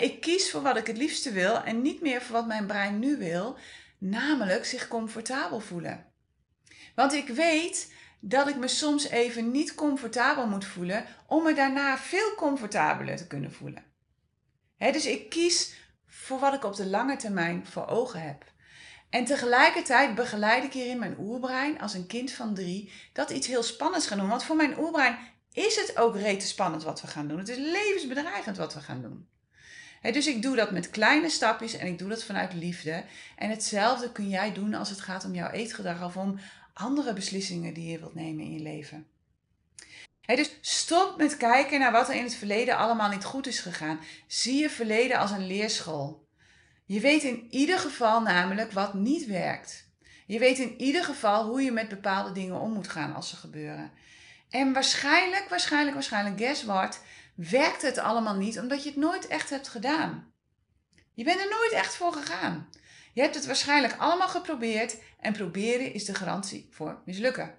ik 0.00 0.20
kies 0.20 0.50
voor 0.50 0.62
wat 0.62 0.76
ik 0.76 0.86
het 0.86 0.96
liefste 0.96 1.32
wil 1.32 1.62
en 1.62 1.82
niet 1.82 2.00
meer 2.00 2.22
voor 2.22 2.34
wat 2.34 2.46
mijn 2.46 2.66
brein 2.66 2.98
nu 2.98 3.16
wil, 3.16 3.56
namelijk 3.98 4.64
zich 4.64 4.88
comfortabel 4.88 5.60
voelen. 5.60 6.06
Want 6.94 7.12
ik 7.12 7.28
weet 7.28 7.94
dat 8.20 8.48
ik 8.48 8.56
me 8.56 8.68
soms 8.68 9.08
even 9.08 9.50
niet 9.50 9.74
comfortabel 9.74 10.46
moet 10.46 10.64
voelen 10.64 11.04
om 11.26 11.42
me 11.42 11.54
daarna 11.54 11.98
veel 11.98 12.34
comfortabeler 12.34 13.16
te 13.16 13.26
kunnen 13.26 13.52
voelen. 13.52 13.84
dus 14.78 15.06
ik 15.06 15.30
kies 15.30 15.74
voor 16.06 16.38
wat 16.38 16.54
ik 16.54 16.64
op 16.64 16.76
de 16.76 16.86
lange 16.86 17.16
termijn 17.16 17.66
voor 17.66 17.86
ogen 17.86 18.22
heb. 18.22 18.44
En 19.10 19.24
tegelijkertijd 19.24 20.14
begeleid 20.14 20.64
ik 20.64 20.72
hierin 20.72 20.98
mijn 20.98 21.16
oerbrein 21.18 21.80
als 21.80 21.94
een 21.94 22.06
kind 22.06 22.32
van 22.32 22.54
drie 22.54 22.92
dat 23.12 23.30
iets 23.30 23.46
heel 23.46 23.62
spannends 23.62 24.06
gaan 24.06 24.18
doen. 24.18 24.28
Want 24.28 24.44
voor 24.44 24.56
mijn 24.56 24.78
oerbrein 24.78 25.18
is 25.56 25.76
het 25.76 25.96
ook 25.96 26.16
rete 26.16 26.46
spannend 26.46 26.82
wat 26.82 27.00
we 27.00 27.06
gaan 27.06 27.28
doen. 27.28 27.38
Het 27.38 27.48
is 27.48 27.56
levensbedreigend 27.56 28.56
wat 28.56 28.74
we 28.74 28.80
gaan 28.80 29.02
doen. 29.02 29.28
dus 30.12 30.26
ik 30.26 30.42
doe 30.42 30.56
dat 30.56 30.70
met 30.70 30.90
kleine 30.90 31.30
stapjes 31.30 31.76
en 31.76 31.86
ik 31.86 31.98
doe 31.98 32.08
dat 32.08 32.24
vanuit 32.24 32.52
liefde. 32.52 33.04
En 33.36 33.50
hetzelfde 33.50 34.12
kun 34.12 34.28
jij 34.28 34.52
doen 34.52 34.74
als 34.74 34.90
het 34.90 35.00
gaat 35.00 35.24
om 35.24 35.34
jouw 35.34 35.50
eetgedrag 35.50 36.04
of 36.04 36.16
om 36.16 36.38
andere 36.72 37.12
beslissingen 37.12 37.74
die 37.74 37.90
je 37.90 37.98
wilt 37.98 38.14
nemen 38.14 38.44
in 38.44 38.52
je 38.52 38.60
leven. 38.60 39.06
dus 40.26 40.58
stop 40.60 41.16
met 41.16 41.36
kijken 41.36 41.78
naar 41.78 41.92
wat 41.92 42.08
er 42.08 42.14
in 42.14 42.24
het 42.24 42.34
verleden 42.34 42.76
allemaal 42.76 43.10
niet 43.10 43.24
goed 43.24 43.46
is 43.46 43.60
gegaan. 43.60 44.00
Zie 44.26 44.60
je 44.60 44.70
verleden 44.70 45.18
als 45.18 45.30
een 45.30 45.46
leerschool. 45.46 46.28
Je 46.84 47.00
weet 47.00 47.22
in 47.22 47.46
ieder 47.50 47.78
geval 47.78 48.20
namelijk 48.20 48.72
wat 48.72 48.94
niet 48.94 49.26
werkt. 49.26 49.88
Je 50.26 50.38
weet 50.38 50.58
in 50.58 50.80
ieder 50.80 51.04
geval 51.04 51.46
hoe 51.46 51.62
je 51.62 51.72
met 51.72 51.88
bepaalde 51.88 52.32
dingen 52.32 52.60
om 52.60 52.72
moet 52.72 52.88
gaan 52.88 53.14
als 53.14 53.28
ze 53.28 53.36
gebeuren. 53.36 53.92
En 54.56 54.72
waarschijnlijk, 54.72 55.48
waarschijnlijk, 55.48 55.94
waarschijnlijk, 55.94 56.38
guess 56.38 56.64
what, 56.64 57.00
werkt 57.34 57.82
het 57.82 57.98
allemaal 57.98 58.34
niet 58.34 58.58
omdat 58.58 58.82
je 58.82 58.88
het 58.88 58.98
nooit 58.98 59.26
echt 59.26 59.50
hebt 59.50 59.68
gedaan. 59.68 60.32
Je 61.14 61.24
bent 61.24 61.40
er 61.40 61.48
nooit 61.48 61.72
echt 61.72 61.94
voor 61.94 62.12
gegaan. 62.12 62.68
Je 63.12 63.20
hebt 63.20 63.34
het 63.34 63.46
waarschijnlijk 63.46 63.96
allemaal 63.98 64.28
geprobeerd 64.28 64.96
en 65.20 65.32
proberen 65.32 65.92
is 65.92 66.04
de 66.04 66.14
garantie 66.14 66.68
voor 66.70 67.02
mislukken. 67.04 67.58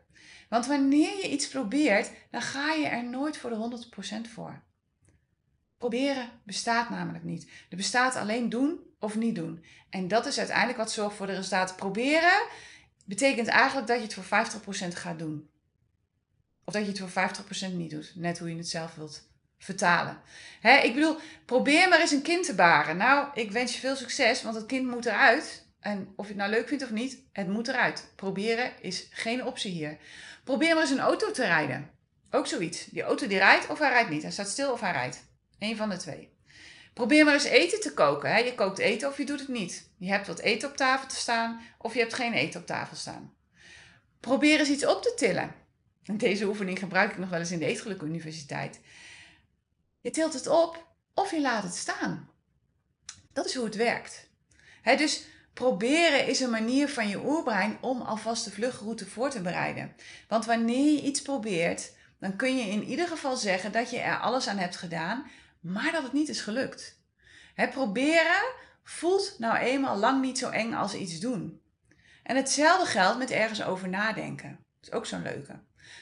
Want 0.49 0.65
wanneer 0.65 1.17
je 1.17 1.29
iets 1.29 1.47
probeert, 1.47 2.11
dan 2.31 2.41
ga 2.41 2.73
je 2.73 2.87
er 2.87 3.03
nooit 3.03 3.37
voor 3.37 3.49
de 3.49 3.87
100% 4.27 4.31
voor. 4.33 4.63
Proberen 5.77 6.29
bestaat 6.43 6.89
namelijk 6.89 7.23
niet. 7.23 7.49
Er 7.69 7.77
bestaat 7.77 8.15
alleen 8.15 8.49
doen 8.49 8.79
of 8.99 9.15
niet 9.15 9.35
doen. 9.35 9.65
En 9.89 10.07
dat 10.07 10.25
is 10.25 10.37
uiteindelijk 10.37 10.77
wat 10.77 10.91
zorgt 10.91 11.15
voor 11.15 11.27
de 11.27 11.33
resultaten. 11.35 11.75
Proberen 11.75 12.47
betekent 13.05 13.47
eigenlijk 13.47 13.87
dat 13.87 13.97
je 13.97 14.03
het 14.03 14.13
voor 14.13 14.91
50% 14.91 14.93
gaat 14.93 15.19
doen. 15.19 15.49
Of 16.67 16.73
dat 16.73 16.81
je 16.81 16.89
het 16.89 16.99
voor 16.99 17.69
50% 17.71 17.73
niet 17.73 17.91
doet. 17.91 18.11
Net 18.15 18.39
hoe 18.39 18.49
je 18.49 18.57
het 18.57 18.69
zelf 18.69 18.95
wilt 18.95 19.27
vertalen. 19.57 20.21
ik 20.61 20.93
bedoel, 20.93 21.17
probeer 21.45 21.89
maar 21.89 21.99
eens 21.99 22.11
een 22.11 22.21
kind 22.21 22.45
te 22.45 22.55
baren. 22.55 22.97
Nou, 22.97 23.27
ik 23.33 23.51
wens 23.51 23.73
je 23.73 23.79
veel 23.79 23.95
succes, 23.95 24.43
want 24.43 24.55
het 24.55 24.65
kind 24.65 24.87
moet 24.87 25.05
eruit. 25.05 25.65
En 25.79 26.13
of 26.15 26.25
je 26.25 26.33
het 26.33 26.41
nou 26.41 26.51
leuk 26.51 26.67
vindt 26.67 26.83
of 26.83 26.91
niet, 26.91 27.17
het 27.31 27.47
moet 27.47 27.67
eruit. 27.67 28.11
Proberen 28.15 28.71
is 28.81 29.07
geen 29.11 29.45
optie 29.45 29.71
hier. 29.71 29.97
Probeer 30.43 30.73
maar 30.73 30.83
eens 30.83 30.91
een 30.91 30.99
auto 30.99 31.31
te 31.31 31.45
rijden. 31.45 31.89
Ook 32.31 32.47
zoiets. 32.47 32.85
Die 32.85 33.03
auto 33.03 33.27
die 33.27 33.37
rijdt 33.37 33.67
of 33.67 33.79
hij 33.79 33.89
rijdt 33.89 34.09
niet. 34.09 34.21
Hij 34.21 34.31
staat 34.31 34.49
stil 34.49 34.71
of 34.71 34.81
hij 34.81 34.91
rijdt. 34.91 35.23
Eén 35.59 35.77
van 35.77 35.89
de 35.89 35.97
twee. 35.97 36.35
Probeer 36.93 37.25
maar 37.25 37.33
eens 37.33 37.43
eten 37.43 37.81
te 37.81 37.93
koken. 37.93 38.31
Hè? 38.31 38.37
Je 38.37 38.55
kookt 38.55 38.79
eten 38.79 39.09
of 39.09 39.17
je 39.17 39.25
doet 39.25 39.39
het 39.39 39.47
niet. 39.47 39.89
Je 39.97 40.09
hebt 40.09 40.27
wat 40.27 40.39
eten 40.39 40.69
op 40.69 40.77
tafel 40.77 41.07
te 41.07 41.15
staan 41.15 41.61
of 41.77 41.93
je 41.93 41.99
hebt 41.99 42.13
geen 42.13 42.33
eten 42.33 42.59
op 42.59 42.65
tafel 42.65 42.95
staan. 42.95 43.33
Probeer 44.19 44.59
eens 44.59 44.69
iets 44.69 44.85
op 44.85 45.01
te 45.01 45.13
tillen. 45.17 45.65
Deze 46.15 46.47
oefening 46.47 46.79
gebruik 46.79 47.11
ik 47.11 47.17
nog 47.17 47.29
wel 47.29 47.39
eens 47.39 47.51
in 47.51 47.59
de 47.59 47.65
Eetgeluk 47.65 48.01
Universiteit. 48.01 48.79
Je 50.01 50.09
tilt 50.09 50.33
het 50.33 50.47
op 50.47 50.87
of 51.13 51.31
je 51.31 51.41
laat 51.41 51.63
het 51.63 51.75
staan. 51.75 52.29
Dat 53.33 53.45
is 53.45 53.55
hoe 53.55 53.65
het 53.65 53.75
werkt. 53.75 54.29
dus 54.83 55.25
proberen 55.53 56.27
is 56.27 56.39
een 56.39 56.49
manier 56.49 56.89
van 56.89 57.07
je 57.07 57.25
oerbrein 57.25 57.77
om 57.81 58.01
alvast 58.01 58.45
de 58.45 58.51
vluchtroute 58.51 59.05
voor 59.05 59.29
te 59.29 59.41
bereiden. 59.41 59.95
Want 60.27 60.45
wanneer 60.45 60.93
je 60.93 61.01
iets 61.01 61.21
probeert, 61.21 61.91
dan 62.19 62.35
kun 62.35 62.57
je 62.57 62.71
in 62.71 62.83
ieder 62.83 63.07
geval 63.07 63.35
zeggen 63.35 63.71
dat 63.71 63.89
je 63.89 63.97
er 63.97 64.19
alles 64.19 64.47
aan 64.47 64.57
hebt 64.57 64.75
gedaan, 64.75 65.25
maar 65.59 65.91
dat 65.91 66.03
het 66.03 66.13
niet 66.13 66.29
is 66.29 66.41
gelukt. 66.41 66.99
Proberen 67.71 68.53
voelt 68.83 69.35
nou 69.39 69.57
eenmaal 69.57 69.97
lang 69.97 70.21
niet 70.21 70.37
zo 70.37 70.49
eng 70.49 70.73
als 70.73 70.93
iets 70.93 71.19
doen. 71.19 71.61
En 72.23 72.35
hetzelfde 72.35 72.85
geldt 72.85 73.17
met 73.17 73.31
ergens 73.31 73.63
over 73.63 73.89
nadenken. 73.89 74.49
Dat 74.49 74.89
is 74.89 74.91
ook 74.91 75.05
zo'n 75.05 75.21
leuke. 75.21 75.59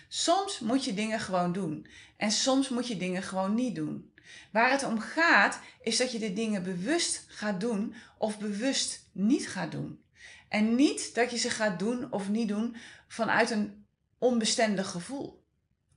Soms 0.08 0.60
moet 0.60 0.86
je 0.86 0.94
dingen 0.94 1.20
gewoon 1.20 1.54
doen 1.54 1.88
en 2.18 2.32
soms 2.32 2.70
moet 2.70 2.88
je 2.88 2.98
dingen 2.98 3.24
gewoon 3.24 3.54
niet 3.54 3.76
doen. 3.76 4.14
Waar 4.52 4.72
het 4.72 4.84
om 4.84 5.00
gaat 5.00 5.60
is 5.82 5.98
dat 5.98 6.12
je 6.12 6.20
de 6.20 6.34
dingen 6.34 6.64
bewust 6.64 7.26
gaat 7.28 7.60
doen 7.60 7.96
of 8.18 8.40
bewust 8.40 9.10
niet 9.12 9.50
gaat 9.50 9.72
doen. 9.72 10.04
En 10.50 10.76
niet 10.76 11.16
dat 11.16 11.32
je 11.32 11.38
ze 11.38 11.50
gaat 11.50 11.80
doen 11.80 12.12
of 12.12 12.30
niet 12.30 12.48
doen 12.48 12.76
vanuit 13.08 13.50
een 13.50 13.86
onbestendig 14.18 14.90
gevoel, 14.90 15.44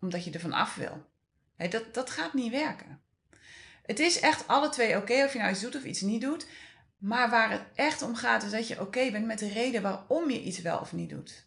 omdat 0.01 0.24
je 0.24 0.31
ervan 0.31 0.53
af 0.53 0.74
wil. 0.74 1.07
dat, 1.70 1.94
dat 1.94 2.11
gaat 2.11 2.35
niet 2.35 2.51
werken. 2.51 3.01
Het 3.83 3.98
is 3.98 4.20
echt 4.20 4.48
alle 4.48 4.68
twee 4.68 4.96
oké 4.96 5.24
of 5.24 5.33
je 5.33 5.38
nou 5.38 5.51
iets 5.51 5.61
doet 5.61 5.77
of 5.77 5.85
iets 5.85 6.01
niet 6.01 6.20
doet. 6.20 6.46
Maar 6.98 7.31
waar 7.31 7.51
het 7.51 7.62
echt 7.74 8.03
om 8.03 8.14
gaat 8.14 8.42
is 8.42 8.51
dat 8.51 8.68
je 8.68 8.81
oké 8.81 9.11
bent 9.11 9.27
met 9.27 9.38
de 9.38 9.48
reden 9.48 9.83
waarom 9.83 10.31
je 10.31 10.42
iets 10.42 10.61
wel 10.61 10.79
of 10.79 10.92
niet 10.92 11.11
doet. 11.11 11.46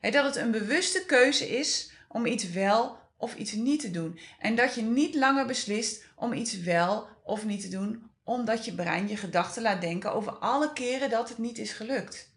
Dat 0.00 0.24
het 0.24 0.36
een 0.36 0.50
bewuste 0.50 1.04
keuze 1.06 1.58
is 1.58 1.90
om 2.08 2.26
iets 2.26 2.50
wel 2.50 2.98
of 3.16 3.34
iets 3.34 3.52
niet 3.52 3.80
te 3.80 3.90
doen. 3.90 4.18
En 4.38 4.54
dat 4.54 4.74
je 4.74 4.82
niet 4.82 5.14
langer 5.14 5.46
beslist 5.46 6.04
om 6.16 6.32
iets 6.32 6.60
wel 6.60 7.08
of 7.24 7.44
niet 7.44 7.60
te 7.60 7.68
doen, 7.68 8.10
omdat 8.24 8.64
je 8.64 8.74
brein 8.74 9.08
je 9.08 9.16
gedachten 9.16 9.62
laat 9.62 9.80
denken 9.80 10.12
over 10.12 10.32
alle 10.32 10.72
keren 10.72 11.10
dat 11.10 11.28
het 11.28 11.38
niet 11.38 11.58
is 11.58 11.72
gelukt. 11.72 12.34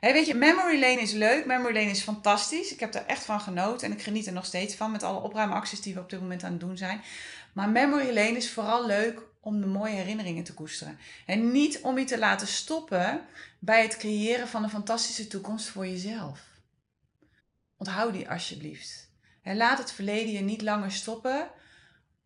Hey, 0.00 0.12
weet 0.12 0.26
je, 0.26 0.34
Memory 0.34 0.80
Lane 0.80 1.00
is 1.00 1.12
leuk, 1.12 1.46
Memory 1.46 1.74
Lane 1.74 1.90
is 1.90 2.02
fantastisch. 2.02 2.72
Ik 2.72 2.80
heb 2.80 2.94
er 2.94 3.06
echt 3.06 3.24
van 3.24 3.40
genoten 3.40 3.86
en 3.86 3.92
ik 3.92 4.02
geniet 4.02 4.26
er 4.26 4.32
nog 4.32 4.44
steeds 4.44 4.74
van 4.74 4.90
met 4.90 5.02
alle 5.02 5.20
opruimacties 5.20 5.80
die 5.80 5.94
we 5.94 6.00
op 6.00 6.10
dit 6.10 6.20
moment 6.20 6.44
aan 6.44 6.50
het 6.50 6.60
doen 6.60 6.76
zijn. 6.76 7.00
Maar 7.52 7.68
Memory 7.68 8.14
Lane 8.14 8.36
is 8.36 8.50
vooral 8.50 8.86
leuk 8.86 9.22
om 9.40 9.60
de 9.60 9.66
mooie 9.66 9.94
herinneringen 9.94 10.44
te 10.44 10.54
koesteren. 10.54 10.98
En 11.26 11.52
niet 11.52 11.80
om 11.80 11.98
je 11.98 12.04
te 12.04 12.18
laten 12.18 12.46
stoppen 12.46 13.20
bij 13.58 13.82
het 13.82 13.96
creëren 13.96 14.48
van 14.48 14.62
een 14.62 14.70
fantastische 14.70 15.26
toekomst 15.26 15.68
voor 15.68 15.86
jezelf. 15.86 16.51
Onthoud 17.82 18.12
die 18.12 18.30
alsjeblieft. 18.30 19.10
En 19.42 19.56
laat 19.56 19.78
het 19.78 19.92
verleden 19.92 20.32
je 20.32 20.40
niet 20.40 20.62
langer 20.62 20.92
stoppen 20.92 21.50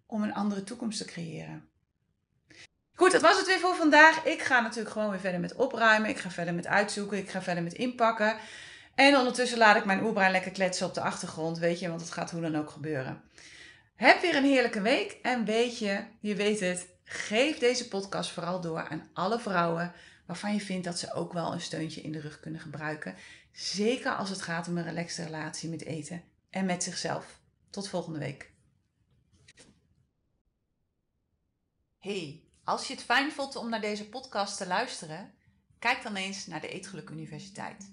om 0.07 0.23
een 0.23 0.35
andere 0.35 0.64
toekomst 0.64 0.99
te 0.99 1.05
creëren. 1.05 1.69
Goed, 2.95 3.12
dat 3.12 3.23
was 3.23 3.37
het 3.37 3.47
weer 3.47 3.59
voor 3.59 3.75
vandaag. 3.75 4.25
Ik 4.25 4.42
ga 4.42 4.61
natuurlijk 4.61 4.90
gewoon 4.90 5.11
weer 5.11 5.21
verder 5.21 5.40
met 5.40 5.55
opruimen. 5.55 6.11
Ik 6.11 6.19
ga 6.19 6.31
verder 6.31 6.55
met 6.55 6.66
uitzoeken. 6.66 7.19
Ik 7.19 7.31
ga 7.31 7.42
verder 7.42 7.62
met 7.62 7.73
inpakken. 7.73 8.37
En 8.95 9.16
ondertussen 9.16 9.59
laat 9.59 9.77
ik 9.77 9.85
mijn 9.85 10.03
oerbrein 10.03 10.31
lekker 10.31 10.51
kletsen 10.51 10.87
op 10.87 10.95
de 10.95 11.01
achtergrond, 11.01 11.59
weet 11.59 11.81
je, 11.81 11.88
want 11.88 12.01
het 12.01 12.11
gaat 12.11 12.31
hoe 12.31 12.40
dan 12.40 12.57
ook 12.57 12.71
gebeuren. 12.71 13.23
Heb 13.95 14.21
weer 14.21 14.37
een 14.37 14.45
heerlijke 14.45 14.81
week 14.81 15.19
en 15.23 15.45
weet 15.45 15.79
je, 15.79 16.05
je 16.21 16.35
weet 16.35 16.61
het, 16.61 16.87
geef 17.05 17.59
deze 17.59 17.88
podcast 17.88 18.31
vooral 18.31 18.61
door 18.61 18.88
aan 18.88 19.09
alle 19.12 19.38
vrouwen 19.38 19.92
waarvan 20.27 20.55
je 20.55 20.61
vindt 20.61 20.85
dat 20.85 20.99
ze 20.99 21.12
ook 21.12 21.33
wel 21.33 21.53
een 21.53 21.61
steuntje 21.61 22.01
in 22.01 22.12
de 22.12 22.21
rug 22.21 22.40
kunnen 22.40 22.61
gebruiken. 22.61 23.14
Zeker 23.57 24.16
als 24.16 24.31
het 24.31 24.42
gaat 24.42 24.69
om 24.69 24.77
een 24.77 24.85
relaxte 24.85 25.25
relatie 25.25 25.69
met 25.69 25.85
eten 25.85 26.23
en 26.51 26.66
met 26.66 26.83
zichzelf. 26.83 27.40
Tot 27.71 27.88
volgende 27.88 28.19
week. 28.19 28.51
Hey, 31.99 32.42
als 32.64 32.87
je 32.87 32.95
het 32.95 33.03
fijn 33.03 33.33
vond 33.33 33.57
om 33.57 33.69
naar 33.69 33.81
deze 33.81 34.09
podcast 34.09 34.57
te 34.57 34.66
luisteren, 34.66 35.35
kijk 35.79 36.03
dan 36.03 36.16
eens 36.16 36.47
naar 36.47 36.61
de 36.61 36.69
Eetgeluk 36.69 37.11
Universiteit. 37.11 37.92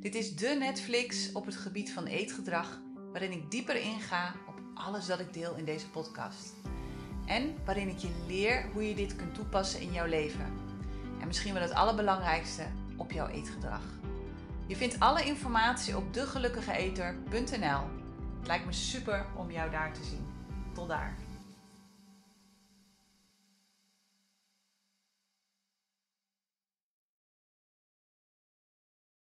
Dit 0.00 0.14
is 0.14 0.36
de 0.36 0.56
Netflix 0.58 1.32
op 1.32 1.46
het 1.46 1.56
gebied 1.56 1.92
van 1.92 2.06
eetgedrag, 2.06 2.80
waarin 3.12 3.32
ik 3.32 3.50
dieper 3.50 3.76
inga 3.76 4.34
op 4.48 4.60
alles 4.74 5.06
dat 5.06 5.20
ik 5.20 5.32
deel 5.32 5.54
in 5.54 5.64
deze 5.64 5.90
podcast. 5.90 6.52
En 7.26 7.64
waarin 7.64 7.88
ik 7.88 7.98
je 7.98 8.24
leer 8.26 8.70
hoe 8.72 8.88
je 8.88 8.94
dit 8.94 9.16
kunt 9.16 9.34
toepassen 9.34 9.80
in 9.80 9.92
jouw 9.92 10.06
leven. 10.06 10.52
En 11.20 11.26
misschien 11.26 11.52
wel 11.52 11.62
het 11.62 11.72
allerbelangrijkste, 11.72 12.66
op 12.96 13.10
jouw 13.10 13.28
eetgedrag. 13.28 13.95
Je 14.66 14.76
vindt 14.76 15.00
alle 15.00 15.24
informatie 15.24 15.96
op 15.96 16.14
degelukkigeeter.nl. 16.14 17.80
Het 18.38 18.46
lijkt 18.46 18.66
me 18.66 18.72
super 18.72 19.26
om 19.36 19.50
jou 19.50 19.70
daar 19.70 19.92
te 19.92 20.04
zien. 20.04 20.26
Tot 20.74 20.88
daar. 20.88 21.25